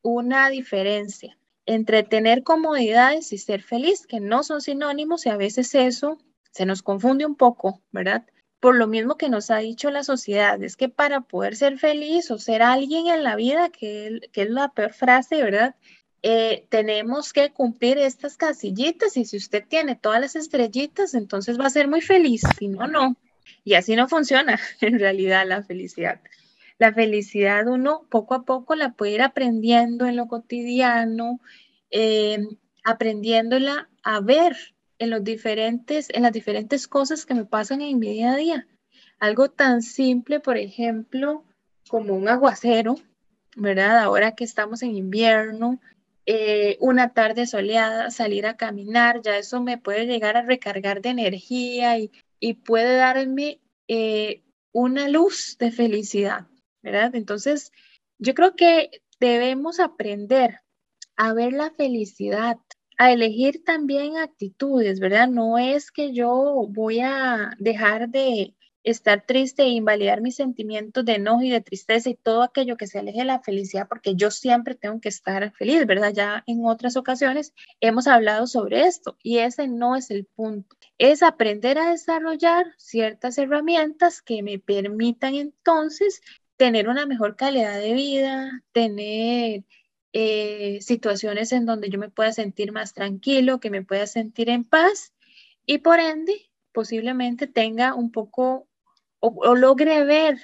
una 0.06 0.50
diferencia 0.50 1.36
entre 1.66 2.04
tener 2.04 2.44
comodidades 2.44 3.32
y 3.32 3.38
ser 3.38 3.60
feliz, 3.60 4.06
que 4.06 4.20
no 4.20 4.44
son 4.44 4.60
sinónimos 4.60 5.26
y 5.26 5.30
a 5.30 5.36
veces 5.36 5.74
eso 5.74 6.18
se 6.52 6.64
nos 6.64 6.82
confunde 6.82 7.26
un 7.26 7.34
poco, 7.34 7.82
¿verdad? 7.90 8.24
Por 8.60 8.76
lo 8.76 8.86
mismo 8.86 9.16
que 9.16 9.28
nos 9.28 9.50
ha 9.50 9.58
dicho 9.58 9.90
la 9.90 10.04
sociedad, 10.04 10.62
es 10.62 10.76
que 10.76 10.88
para 10.88 11.22
poder 11.22 11.56
ser 11.56 11.78
feliz 11.78 12.30
o 12.30 12.38
ser 12.38 12.62
alguien 12.62 13.08
en 13.08 13.24
la 13.24 13.34
vida, 13.34 13.68
que, 13.70 14.20
es 14.32 14.50
la 14.50 14.68
peor 14.68 14.92
frase, 14.92 15.42
¿verdad? 15.42 15.74
Eh, 16.22 16.66
tenemos 16.68 17.32
que 17.32 17.50
cumplir 17.50 17.98
estas 17.98 18.36
casillitas 18.36 19.16
y 19.16 19.24
si 19.24 19.36
usted 19.36 19.64
tiene 19.68 19.96
todas 19.96 20.20
las 20.20 20.36
estrellitas, 20.36 21.14
entonces 21.14 21.58
va 21.58 21.66
a 21.66 21.70
ser 21.70 21.88
muy 21.88 22.00
feliz, 22.00 22.42
si 22.56 22.68
no, 22.68 22.86
no. 22.86 23.16
Y 23.64 23.74
así 23.74 23.96
no 23.96 24.08
funciona 24.08 24.60
en 24.80 25.00
realidad 25.00 25.46
la 25.46 25.64
felicidad. 25.64 26.20
La 26.78 26.92
felicidad 26.92 27.66
uno 27.68 28.06
poco 28.10 28.34
a 28.34 28.44
poco 28.44 28.74
la 28.74 28.92
puede 28.92 29.12
ir 29.12 29.22
aprendiendo 29.22 30.06
en 30.06 30.16
lo 30.16 30.28
cotidiano, 30.28 31.40
eh, 31.90 32.46
aprendiéndola 32.84 33.88
a 34.02 34.20
ver 34.20 34.56
en 34.98 35.10
los 35.10 35.24
diferentes, 35.24 36.08
en 36.10 36.22
las 36.22 36.32
diferentes 36.32 36.86
cosas 36.86 37.26
que 37.26 37.34
me 37.34 37.44
pasan 37.44 37.80
en 37.80 37.98
mi 37.98 38.10
día 38.10 38.32
a 38.32 38.36
día. 38.36 38.66
Algo 39.18 39.50
tan 39.50 39.82
simple, 39.82 40.40
por 40.40 40.56
ejemplo, 40.58 41.44
como 41.88 42.14
un 42.14 42.28
aguacero, 42.28 42.96
¿verdad? 43.56 43.98
Ahora 43.98 44.34
que 44.34 44.44
estamos 44.44 44.82
en 44.82 44.94
invierno, 44.96 45.80
eh, 46.26 46.76
una 46.80 47.12
tarde 47.14 47.46
soleada, 47.46 48.10
salir 48.10 48.46
a 48.46 48.56
caminar, 48.56 49.22
ya 49.22 49.38
eso 49.38 49.62
me 49.62 49.78
puede 49.78 50.06
llegar 50.06 50.36
a 50.36 50.42
recargar 50.42 51.00
de 51.00 51.10
energía 51.10 51.98
y, 51.98 52.10
puede 52.64 52.96
darme 52.96 53.60
eh, 53.88 54.42
una 54.72 55.08
luz 55.08 55.56
de 55.58 55.72
felicidad. 55.72 56.46
Entonces, 56.86 57.72
yo 58.18 58.34
creo 58.34 58.54
que 58.56 58.90
debemos 59.20 59.80
aprender 59.80 60.60
a 61.16 61.32
ver 61.32 61.52
la 61.52 61.70
felicidad, 61.70 62.58
a 62.98 63.12
elegir 63.12 63.64
también 63.64 64.16
actitudes, 64.18 65.00
¿verdad? 65.00 65.28
No 65.28 65.58
es 65.58 65.90
que 65.90 66.12
yo 66.12 66.66
voy 66.68 67.00
a 67.00 67.50
dejar 67.58 68.08
de 68.08 68.54
estar 68.86 69.26
triste 69.26 69.64
e 69.64 69.70
invalidar 69.70 70.20
mis 70.20 70.36
sentimientos 70.36 71.04
de 71.04 71.16
enojo 71.16 71.42
y 71.42 71.50
de 71.50 71.60
tristeza 71.60 72.08
y 72.08 72.14
todo 72.14 72.42
aquello 72.42 72.76
que 72.76 72.86
se 72.86 73.00
aleje 73.00 73.18
de 73.18 73.24
la 73.24 73.40
felicidad, 73.40 73.88
porque 73.88 74.14
yo 74.14 74.30
siempre 74.30 74.76
tengo 74.76 75.00
que 75.00 75.08
estar 75.08 75.52
feliz, 75.54 75.84
¿verdad? 75.86 76.12
Ya 76.14 76.44
en 76.46 76.64
otras 76.64 76.96
ocasiones 76.96 77.52
hemos 77.80 78.06
hablado 78.06 78.46
sobre 78.46 78.86
esto 78.86 79.16
y 79.22 79.38
ese 79.38 79.66
no 79.66 79.96
es 79.96 80.10
el 80.12 80.24
punto. 80.24 80.76
Es 80.98 81.24
aprender 81.24 81.78
a 81.78 81.90
desarrollar 81.90 82.66
ciertas 82.78 83.38
herramientas 83.38 84.22
que 84.22 84.42
me 84.44 84.60
permitan 84.60 85.34
entonces 85.34 86.20
tener 86.56 86.88
una 86.88 87.06
mejor 87.06 87.36
calidad 87.36 87.78
de 87.78 87.92
vida, 87.92 88.62
tener 88.72 89.64
eh, 90.12 90.78
situaciones 90.80 91.52
en 91.52 91.66
donde 91.66 91.90
yo 91.90 91.98
me 91.98 92.08
pueda 92.08 92.32
sentir 92.32 92.72
más 92.72 92.94
tranquilo, 92.94 93.60
que 93.60 93.70
me 93.70 93.84
pueda 93.84 94.06
sentir 94.06 94.48
en 94.48 94.64
paz 94.64 95.12
y 95.66 95.78
por 95.78 96.00
ende 96.00 96.32
posiblemente 96.72 97.46
tenga 97.46 97.94
un 97.94 98.10
poco 98.10 98.66
o, 99.20 99.54
logre 99.54 100.04
ver 100.04 100.38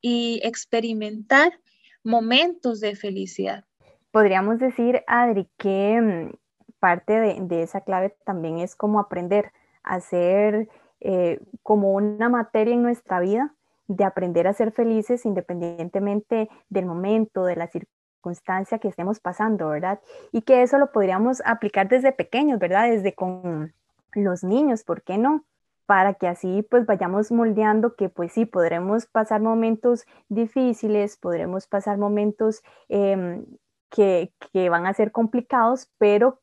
y 0.00 0.40
experimentar 0.44 1.58
momentos 2.04 2.80
de 2.80 2.94
felicidad. 2.94 3.64
Podríamos 4.10 4.58
decir, 4.58 5.02
Adri, 5.06 5.48
que 5.58 6.00
mm, 6.00 6.36
parte 6.78 7.14
de, 7.14 7.62
esa 7.62 7.80
clave 7.80 8.14
también 8.24 8.58
es 8.58 8.76
como 8.76 9.00
aprender 9.00 9.52
a 9.82 10.00
ser 10.00 10.68
eh, 11.00 11.40
como 11.62 11.94
una 11.94 12.28
materia 12.28 12.74
en 12.74 12.82
nuestra 12.82 13.20
vida 13.20 13.55
de 13.88 14.04
aprender 14.04 14.46
a 14.46 14.52
ser 14.52 14.72
felices 14.72 15.24
independientemente 15.24 16.48
del 16.68 16.86
momento, 16.86 17.44
de 17.44 17.56
la 17.56 17.68
circunstancia 17.68 18.78
que 18.78 18.88
estemos 18.88 19.20
pasando, 19.20 19.68
¿verdad? 19.68 20.00
Y 20.32 20.42
que 20.42 20.62
eso 20.62 20.78
lo 20.78 20.90
podríamos 20.90 21.42
aplicar 21.44 21.88
desde 21.88 22.12
pequeños, 22.12 22.58
¿verdad? 22.58 22.90
Desde 22.90 23.14
con 23.14 23.72
los 24.12 24.42
niños, 24.42 24.82
¿por 24.82 25.02
qué 25.02 25.18
no? 25.18 25.44
Para 25.86 26.14
que 26.14 26.26
así 26.26 26.66
pues 26.68 26.86
vayamos 26.86 27.30
moldeando 27.30 27.94
que 27.94 28.08
pues 28.08 28.32
sí, 28.32 28.44
podremos 28.44 29.06
pasar 29.06 29.40
momentos 29.40 30.04
difíciles, 30.28 31.16
podremos 31.16 31.66
pasar 31.68 31.98
momentos 31.98 32.62
em, 32.88 33.44
que, 33.90 34.32
que 34.52 34.68
van 34.68 34.86
a 34.86 34.94
ser 34.94 35.12
complicados, 35.12 35.88
pero 35.98 36.40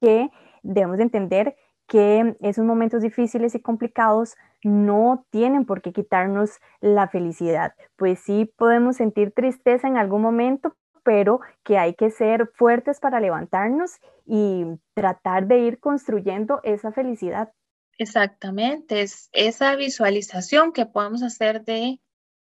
que 0.00 0.30
debemos 0.62 0.98
de 0.98 1.02
entender 1.04 1.56
que 1.86 2.36
esos 2.40 2.64
momentos 2.64 3.02
difíciles 3.02 3.54
y 3.54 3.60
complicados 3.60 4.34
no 4.62 5.24
tienen 5.30 5.64
por 5.64 5.82
qué 5.82 5.92
quitarnos 5.92 6.58
la 6.80 7.08
felicidad. 7.08 7.74
Pues 7.96 8.20
sí 8.20 8.50
podemos 8.56 8.96
sentir 8.96 9.32
tristeza 9.32 9.86
en 9.86 9.96
algún 9.96 10.22
momento, 10.22 10.76
pero 11.04 11.40
que 11.62 11.78
hay 11.78 11.94
que 11.94 12.10
ser 12.10 12.50
fuertes 12.54 12.98
para 12.98 13.20
levantarnos 13.20 13.98
y 14.24 14.64
tratar 14.94 15.46
de 15.46 15.60
ir 15.60 15.78
construyendo 15.78 16.60
esa 16.64 16.90
felicidad. 16.90 17.52
Exactamente, 17.98 19.00
es 19.00 19.30
esa 19.32 19.74
visualización 19.76 20.72
que 20.72 20.84
podemos 20.84 21.22
hacer 21.22 21.64
de 21.64 22.00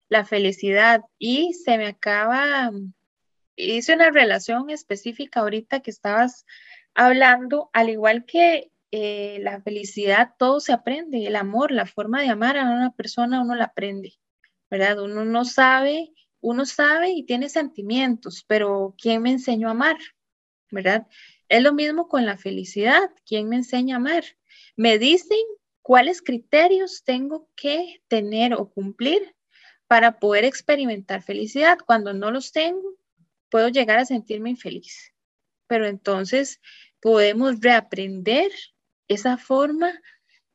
la 0.09 0.25
felicidad 0.25 1.01
y 1.19 1.53
se 1.53 1.77
me 1.77 1.87
acaba, 1.87 2.71
hice 3.55 3.93
una 3.93 4.09
relación 4.09 4.69
específica 4.69 5.41
ahorita 5.41 5.81
que 5.81 5.91
estabas 5.91 6.45
hablando, 6.95 7.69
al 7.73 7.89
igual 7.89 8.25
que 8.25 8.71
eh, 8.95 9.39
la 9.41 9.59
felicidad, 9.59 10.35
todo 10.37 10.59
se 10.59 10.71
aprende, 10.71 11.25
el 11.25 11.35
amor, 11.35 11.71
la 11.71 11.87
forma 11.87 12.21
de 12.21 12.29
amar 12.29 12.57
a 12.59 12.69
una 12.69 12.91
persona, 12.91 13.41
uno 13.41 13.55
la 13.55 13.63
aprende, 13.63 14.19
¿verdad? 14.69 14.99
Uno 14.99 15.25
no 15.25 15.45
sabe, 15.45 16.13
uno 16.41 16.67
sabe 16.67 17.09
y 17.09 17.23
tiene 17.23 17.49
sentimientos, 17.49 18.45
pero 18.47 18.93
¿quién 19.01 19.23
me 19.23 19.31
enseñó 19.31 19.69
a 19.69 19.71
amar? 19.71 19.97
¿Verdad? 20.69 21.07
Es 21.49 21.63
lo 21.63 21.73
mismo 21.73 22.07
con 22.07 22.27
la 22.27 22.37
felicidad, 22.37 23.09
¿quién 23.25 23.49
me 23.49 23.55
enseña 23.55 23.95
a 23.95 23.97
amar? 23.97 24.25
Me 24.75 24.99
dicen 24.99 25.39
cuáles 25.81 26.21
criterios 26.21 27.03
tengo 27.03 27.49
que 27.55 28.03
tener 28.07 28.53
o 28.53 28.69
cumplir 28.69 29.35
para 29.87 30.19
poder 30.19 30.45
experimentar 30.45 31.23
felicidad. 31.23 31.79
Cuando 31.83 32.13
no 32.13 32.29
los 32.29 32.51
tengo, 32.51 32.93
puedo 33.49 33.69
llegar 33.69 33.97
a 33.97 34.05
sentirme 34.05 34.51
infeliz. 34.51 35.15
Pero 35.65 35.87
entonces 35.87 36.61
podemos 36.99 37.59
reaprender 37.59 38.51
esa 39.13 39.37
forma 39.37 40.01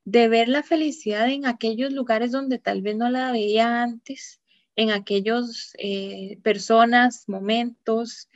de 0.05 0.29
ver 0.29 0.49
la 0.49 0.63
felicidad 0.63 1.29
en 1.29 1.47
aquellos 1.47 1.93
lugares 1.93 2.33
donde 2.33 2.59
tal 2.59 2.83
vez 2.83 2.97
no 2.97 3.11
la 3.11 3.31
veía 3.31 3.83
antes, 3.83 4.41
en 4.75 4.91
aquellos 4.91 5.75
eh, 5.79 6.39
personas, 6.43 7.29
momentos, 7.29 8.29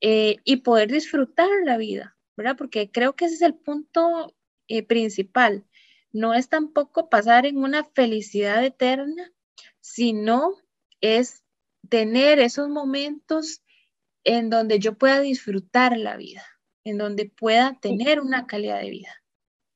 eh, 0.00 0.36
y 0.44 0.56
poder 0.58 0.90
disfrutar 0.90 1.50
la 1.64 1.76
vida, 1.76 2.16
¿verdad? 2.36 2.56
Porque 2.56 2.90
creo 2.90 3.16
que 3.16 3.26
ese 3.26 3.34
es 3.34 3.42
el 3.42 3.54
punto 3.54 4.34
eh, 4.68 4.82
principal. 4.82 5.66
No 6.12 6.32
es 6.32 6.48
tampoco 6.48 7.10
pasar 7.10 7.44
en 7.44 7.58
una 7.58 7.84
felicidad 7.84 8.64
eterna, 8.64 9.30
sino 9.80 10.54
es 11.02 11.44
tener 11.88 12.38
esos 12.38 12.68
momentos 12.68 13.62
en 14.24 14.48
donde 14.48 14.78
yo 14.78 14.96
pueda 14.96 15.20
disfrutar 15.20 15.98
la 15.98 16.16
vida, 16.16 16.44
en 16.84 16.98
donde 16.98 17.26
pueda 17.26 17.78
tener 17.80 18.20
una 18.20 18.46
calidad 18.46 18.80
de 18.80 18.90
vida. 18.90 19.19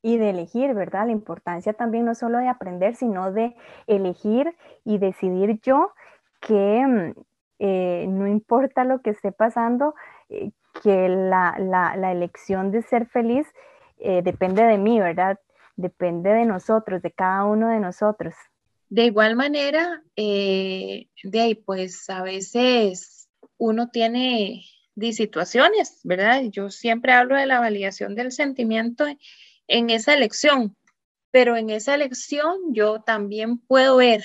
Y 0.05 0.19
de 0.19 0.31
elegir, 0.31 0.75
¿verdad? 0.75 1.07
La 1.07 1.13
importancia 1.13 1.73
también 1.73 2.05
no 2.05 2.15
solo 2.15 2.37
de 2.37 2.47
aprender, 2.47 2.95
sino 2.95 3.33
de 3.33 3.57
elegir 3.87 4.55
y 4.85 4.99
decidir 4.99 5.59
yo 5.63 5.95
que 6.41 6.87
mm, 6.87 7.15
eh, 7.59 8.05
no 8.07 8.29
importa 8.29 8.85
lo 8.85 9.01
que 9.01 9.11
esté 9.11 9.33
pasando, 9.33 9.95
eh, 10.29 10.51
que 10.83 11.09
la, 11.09 11.97
elección 12.13 12.71
de 12.71 12.83
ser 12.83 13.07
feliz 13.07 13.47
eh, 13.99 14.21
depende 14.23 14.65
de 14.65 14.77
mí, 14.77 15.01
¿verdad? 15.01 15.41
Depende 15.77 16.35
de 16.35 16.45
nosotros, 16.45 17.01
de 17.01 17.11
cada 17.11 17.47
uno 17.47 17.69
de 17.69 17.81
nosotros. 17.81 18.35
De 18.91 19.07
igual 19.07 19.37
manera, 19.37 20.03
de 20.15 21.09
ahí, 21.41 21.55
pues 21.55 22.11
a 22.11 22.23
veces 22.23 23.31
uno 23.57 23.89
tiene 23.89 24.65
situaciones, 25.13 26.01
¿verdad? 26.05 26.43
Yo 26.51 26.69
siempre 26.69 27.15
hablo 27.15 27.37
de 27.37 27.47
la 27.47 27.59
validación 27.59 28.15
del 28.15 28.33
sentimiento 28.33 29.07
en 29.69 29.91
esa 29.91 30.15
elección, 30.15 30.77
pero 31.31 31.57
en 31.57 31.71
esa 31.71 31.95
elección 31.95 32.57
yo 32.73 33.01
también 33.01 33.59
puedo 33.59 33.97
ver 33.97 34.25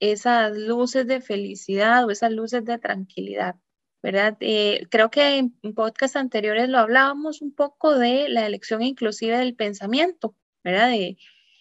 esas 0.00 0.56
luces 0.56 1.06
de 1.06 1.20
felicidad 1.20 2.04
o 2.04 2.10
esas 2.10 2.32
luces 2.32 2.64
de 2.64 2.78
tranquilidad, 2.78 3.56
¿verdad? 4.02 4.36
Eh, 4.40 4.86
creo 4.90 5.10
que 5.10 5.38
en, 5.38 5.54
podcast 5.74 6.16
anteriores 6.16 6.68
lo 6.68 6.78
hablábamos 6.78 7.42
un 7.42 7.54
poco 7.54 7.96
de 7.96 8.28
la 8.28 8.46
elección 8.46 8.82
inclusive 8.82 9.38
del 9.38 9.54
pensamiento, 9.54 10.34
¿verdad? 10.64 10.92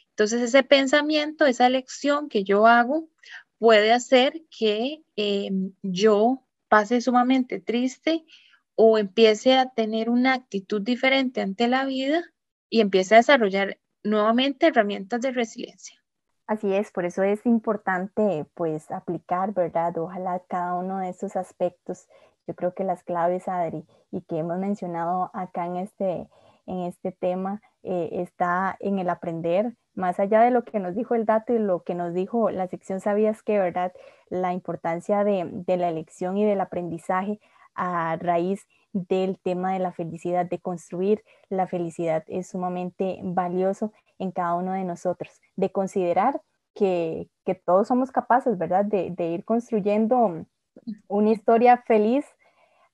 entonces 0.10 0.42
ese 0.42 0.64
pensamiento, 0.64 1.46
esa 1.46 1.68
elección 1.68 2.30
que 2.30 2.44
yo 2.44 2.66
hago 2.66 3.10
puede 3.60 3.92
hacer 3.92 4.42
que 4.50 5.04
em, 5.16 5.74
yo 5.84 6.48
pase 6.68 7.02
sumamente 7.02 7.60
triste 7.60 8.26
o 8.76 8.98
empiece 8.98 9.54
a 9.54 9.70
tener 9.70 10.10
una 10.10 10.34
actitud 10.34 10.82
diferente 10.82 11.42
ante 11.42 11.68
la 11.68 11.86
vida 11.86 12.24
y 12.72 12.80
empiece 12.80 13.14
a 13.14 13.18
desarrollar 13.18 13.78
nuevamente 14.04 14.68
herramientas 14.68 15.22
de 15.22 15.32
resiliencia. 15.32 15.98
Así 16.48 16.74
es, 16.74 16.92
por 16.92 17.06
eso 17.06 17.22
es 17.22 17.46
importante 17.46 18.46
pues 18.56 18.90
aplicar, 18.90 19.54
¿verdad? 19.54 19.96
Ojalá 20.00 20.42
cada 20.48 20.74
uno 20.76 20.98
de 20.98 21.10
esos 21.10 21.36
aspectos. 21.36 22.08
Yo 22.48 22.56
creo 22.56 22.74
que 22.74 22.84
las 22.84 23.04
claves, 23.04 23.48
Adri, 23.48 23.86
y 24.10 24.22
que 24.22 24.40
hemos 24.40 24.58
mencionado 24.58 25.30
acá 25.34 25.68
en 25.68 25.78
este, 25.78 26.28
en 26.66 26.80
este 26.82 27.12
tema, 27.12 27.62
eh, 27.84 28.10
está 28.14 28.76
en 28.80 29.00
el 29.00 29.10
aprender, 29.10 29.76
más 29.94 30.20
allá 30.20 30.42
de 30.42 30.52
lo 30.52 30.64
que 30.64 30.80
nos 30.80 30.96
dijo 30.96 31.16
el 31.16 31.26
dato 31.26 31.54
y 31.54 31.60
lo 31.60 31.84
que 31.84 31.94
nos 31.94 32.14
dijo 32.14 32.50
la 32.50 32.68
sección 32.68 33.02
Sabías 33.02 33.44
que, 33.44 33.60
¿verdad? 33.60 33.94
La 34.30 34.54
importancia 34.54 35.24
de, 35.24 35.48
de 35.52 35.78
la 35.78 35.90
elección 35.90 36.38
y 36.38 36.46
del 36.46 36.62
aprendizaje 36.62 37.40
a 37.76 38.16
raíz 38.18 38.66
del 38.94 39.40
tema 39.40 39.74
de 39.74 39.80
la 39.80 39.92
felicidad, 39.92 40.46
de 40.46 40.60
construir 40.60 41.24
la 41.50 41.68
felicidad 41.68 42.24
es 42.28 42.50
sumamente 42.50 43.20
valioso 43.24 43.94
en 44.20 44.32
cada 44.32 44.56
uno 44.56 44.74
de 44.74 44.84
nosotros, 44.84 45.40
de 45.56 45.72
considerar 45.72 46.42
que, 46.74 47.30
todos 47.66 47.88
somos 47.88 48.12
capaces, 48.12 48.58
¿verdad? 48.58 48.86
De, 48.86 49.28
ir 49.28 49.44
construyendo 49.44 50.46
una 51.08 51.30
historia 51.30 51.84
feliz 51.86 52.26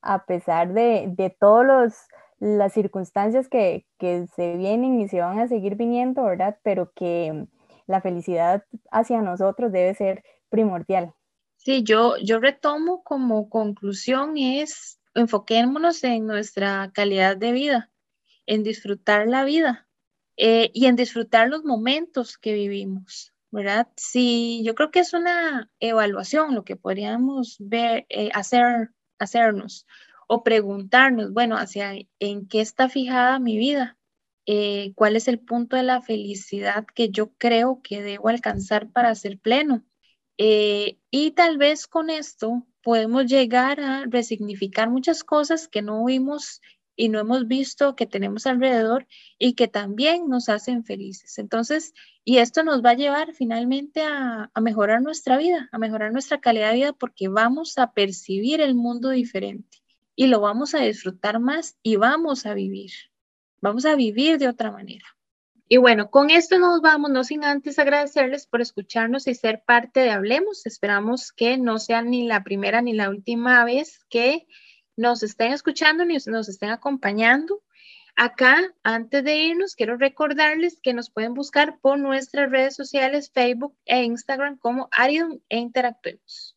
a 0.01 0.25
pesar 0.25 0.73
de, 0.73 1.13
de 1.15 1.29
todas 1.29 2.07
las 2.39 2.73
circunstancias 2.73 3.47
que, 3.47 3.85
se 3.99 4.57
vienen 4.57 4.99
y 4.99 5.07
se 5.07 5.21
van 5.21 5.39
a 5.39 5.47
seguir 5.47 5.75
viniendo, 5.75 6.23
¿verdad? 6.23 6.57
Pero 6.63 6.91
que 6.93 7.47
la 7.87 8.01
felicidad 8.01 8.63
hacia 8.91 9.21
nosotros 9.21 9.71
debe 9.71 9.93
ser 9.95 10.23
primordial. 10.49 11.13
Sí, 11.67 11.83
yo, 11.83 12.15
yo 12.23 12.39
retomo 12.39 13.03
como 13.03 13.49
conclusión 13.49 14.37
es 14.37 15.01
enfoquémonos 15.15 16.01
en 16.05 16.25
nuestra 16.25 16.93
calidad 16.93 17.35
de 17.35 17.51
vida, 17.51 17.91
en 18.45 18.63
disfrutar 18.63 19.27
la 19.27 19.43
vida 19.43 19.85
eh, 20.37 20.71
y 20.73 20.85
en 20.85 20.95
disfrutar 20.95 21.49
los 21.49 21.65
momentos 21.65 22.37
que 22.37 22.53
vivimos, 22.53 23.33
¿verdad? 23.51 23.89
Sí, 23.97 24.63
yo 24.63 24.75
creo 24.75 24.91
que 24.91 24.99
es 24.99 25.11
una 25.11 25.69
evaluación 25.81 26.55
lo 26.55 26.63
que 26.63 26.77
podríamos 26.77 27.57
ver, 27.59 28.05
eh, 28.07 28.29
hacer, 28.33 28.91
hacernos 29.19 29.85
o 30.29 30.45
preguntarnos, 30.45 31.33
bueno, 31.33 31.57
hacia 31.57 31.95
en 32.19 32.47
qué 32.47 32.61
está 32.61 32.87
fijada 32.87 33.39
mi 33.39 33.57
vida, 33.57 33.97
eh, 34.45 34.93
cuál 34.95 35.17
es 35.17 35.27
el 35.27 35.39
punto 35.41 35.75
de 35.75 35.83
la 35.83 36.01
felicidad 36.01 36.85
que 36.95 37.09
yo 37.09 37.33
creo 37.33 37.81
que 37.83 38.01
debo 38.01 38.29
alcanzar 38.29 38.89
para 38.89 39.13
ser 39.15 39.37
pleno. 39.37 39.83
Y 40.37 41.31
tal 41.31 41.57
vez 41.57 41.87
con 41.87 42.09
esto 42.09 42.65
podemos 42.83 43.25
llegar 43.25 43.79
a 43.79 44.05
resignificar 44.05 44.89
muchas 44.89 45.23
cosas 45.23 45.67
que 45.67 45.81
no 45.81 46.05
vimos 46.05 46.61
y 46.97 47.09
no 47.09 47.19
hemos 47.19 47.47
visto 47.47 47.95
que 47.95 48.07
tenemos 48.07 48.47
alrededor 48.47 49.07
y 49.37 49.53
que 49.53 49.67
también 49.67 50.27
nos 50.27 50.49
hacen 50.49 50.83
felices. 50.83 51.37
Entonces, 51.37 51.93
y 52.25 52.39
esto 52.39 52.63
nos 52.63 52.83
va 52.83 52.89
a 52.89 52.95
llevar 52.95 53.33
finalmente 53.33 54.01
a, 54.01 54.51
mejorar 54.59 55.01
nuestra 55.01 55.37
vida, 55.37 55.69
a 55.71 55.77
mejorar 55.77 56.11
nuestra 56.11 56.41
calidad 56.41 56.69
de 56.69 56.75
vida 56.75 56.93
porque 56.93 57.29
vamos 57.29 57.77
a 57.77 57.93
percibir 57.93 58.61
el 58.61 58.73
mundo 58.73 59.11
diferente 59.11 59.77
y 60.15 60.27
lo 60.27 60.41
vamos 60.41 60.73
a 60.73 60.79
disfrutar 60.79 61.39
más 61.39 61.77
y 61.83 61.97
vamos 61.97 62.45
a 62.45 62.55
vivir. 62.55 62.91
Vamos 63.61 63.85
a 63.85 63.95
vivir 63.95 64.39
de 64.39 64.47
otra 64.47 64.71
manera. 64.71 65.05
Y 65.69 65.77
bueno, 65.77 66.09
con 66.09 66.29
esto 66.29 66.59
nos 66.59 66.81
vamos, 66.81 67.11
no 67.11 67.25
sin 67.25 67.43
antes 67.43 67.77
agradecerles 67.77 68.47
por 68.47 68.61
escucharnos 68.61 69.27
y 69.27 69.35
ser 69.35 69.63
parte 69.65 69.99
de 69.99 70.11
Hablemos. 70.11 70.65
Esperamos 70.65 71.33
que 71.33 71.57
no 71.57 71.77
sea 71.77 72.01
ni 72.01 72.25
la 72.25 72.43
primera 72.43 72.81
ni 72.81 72.93
la 72.93 73.09
última 73.09 73.65
vez 73.65 74.05
que 74.09 74.47
nos 74.95 75.23
estén 75.23 75.51
escuchando 75.51 76.05
ni 76.05 76.17
nos 76.25 76.47
estén 76.47 76.69
acompañando. 76.69 77.61
Acá, 78.15 78.73
antes 78.81 79.23
de 79.23 79.35
irnos, 79.35 79.75
quiero 79.75 79.97
recordarles 79.97 80.79
que 80.81 80.93
nos 80.93 81.11
pueden 81.11 81.33
buscar 81.35 81.79
por 81.79 81.99
nuestras 81.99 82.49
redes 82.49 82.75
sociales, 82.75 83.29
Facebook 83.31 83.75
e 83.85 84.03
Instagram 84.03 84.57
como 84.57 84.87
Arion 84.91 85.43
e 85.49 85.57
Interactuemos. 85.59 86.56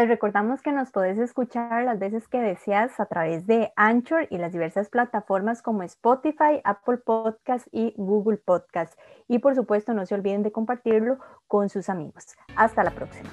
Te 0.00 0.06
recordamos 0.06 0.62
que 0.62 0.72
nos 0.72 0.92
puedes 0.92 1.18
escuchar 1.18 1.84
las 1.84 1.98
veces 1.98 2.26
que 2.26 2.40
deseas 2.40 2.98
a 3.00 3.04
través 3.04 3.46
de 3.46 3.70
Anchor 3.76 4.28
y 4.30 4.38
las 4.38 4.50
diversas 4.50 4.88
plataformas 4.88 5.60
como 5.60 5.82
Spotify, 5.82 6.62
Apple 6.64 6.96
Podcast 6.96 7.66
y 7.70 7.92
Google 7.98 8.38
Podcast. 8.38 8.98
Y 9.28 9.40
por 9.40 9.54
supuesto, 9.54 9.92
no 9.92 10.06
se 10.06 10.14
olviden 10.14 10.42
de 10.42 10.52
compartirlo 10.52 11.18
con 11.46 11.68
sus 11.68 11.90
amigos. 11.90 12.34
Hasta 12.56 12.82
la 12.82 12.92
próxima. 12.92 13.28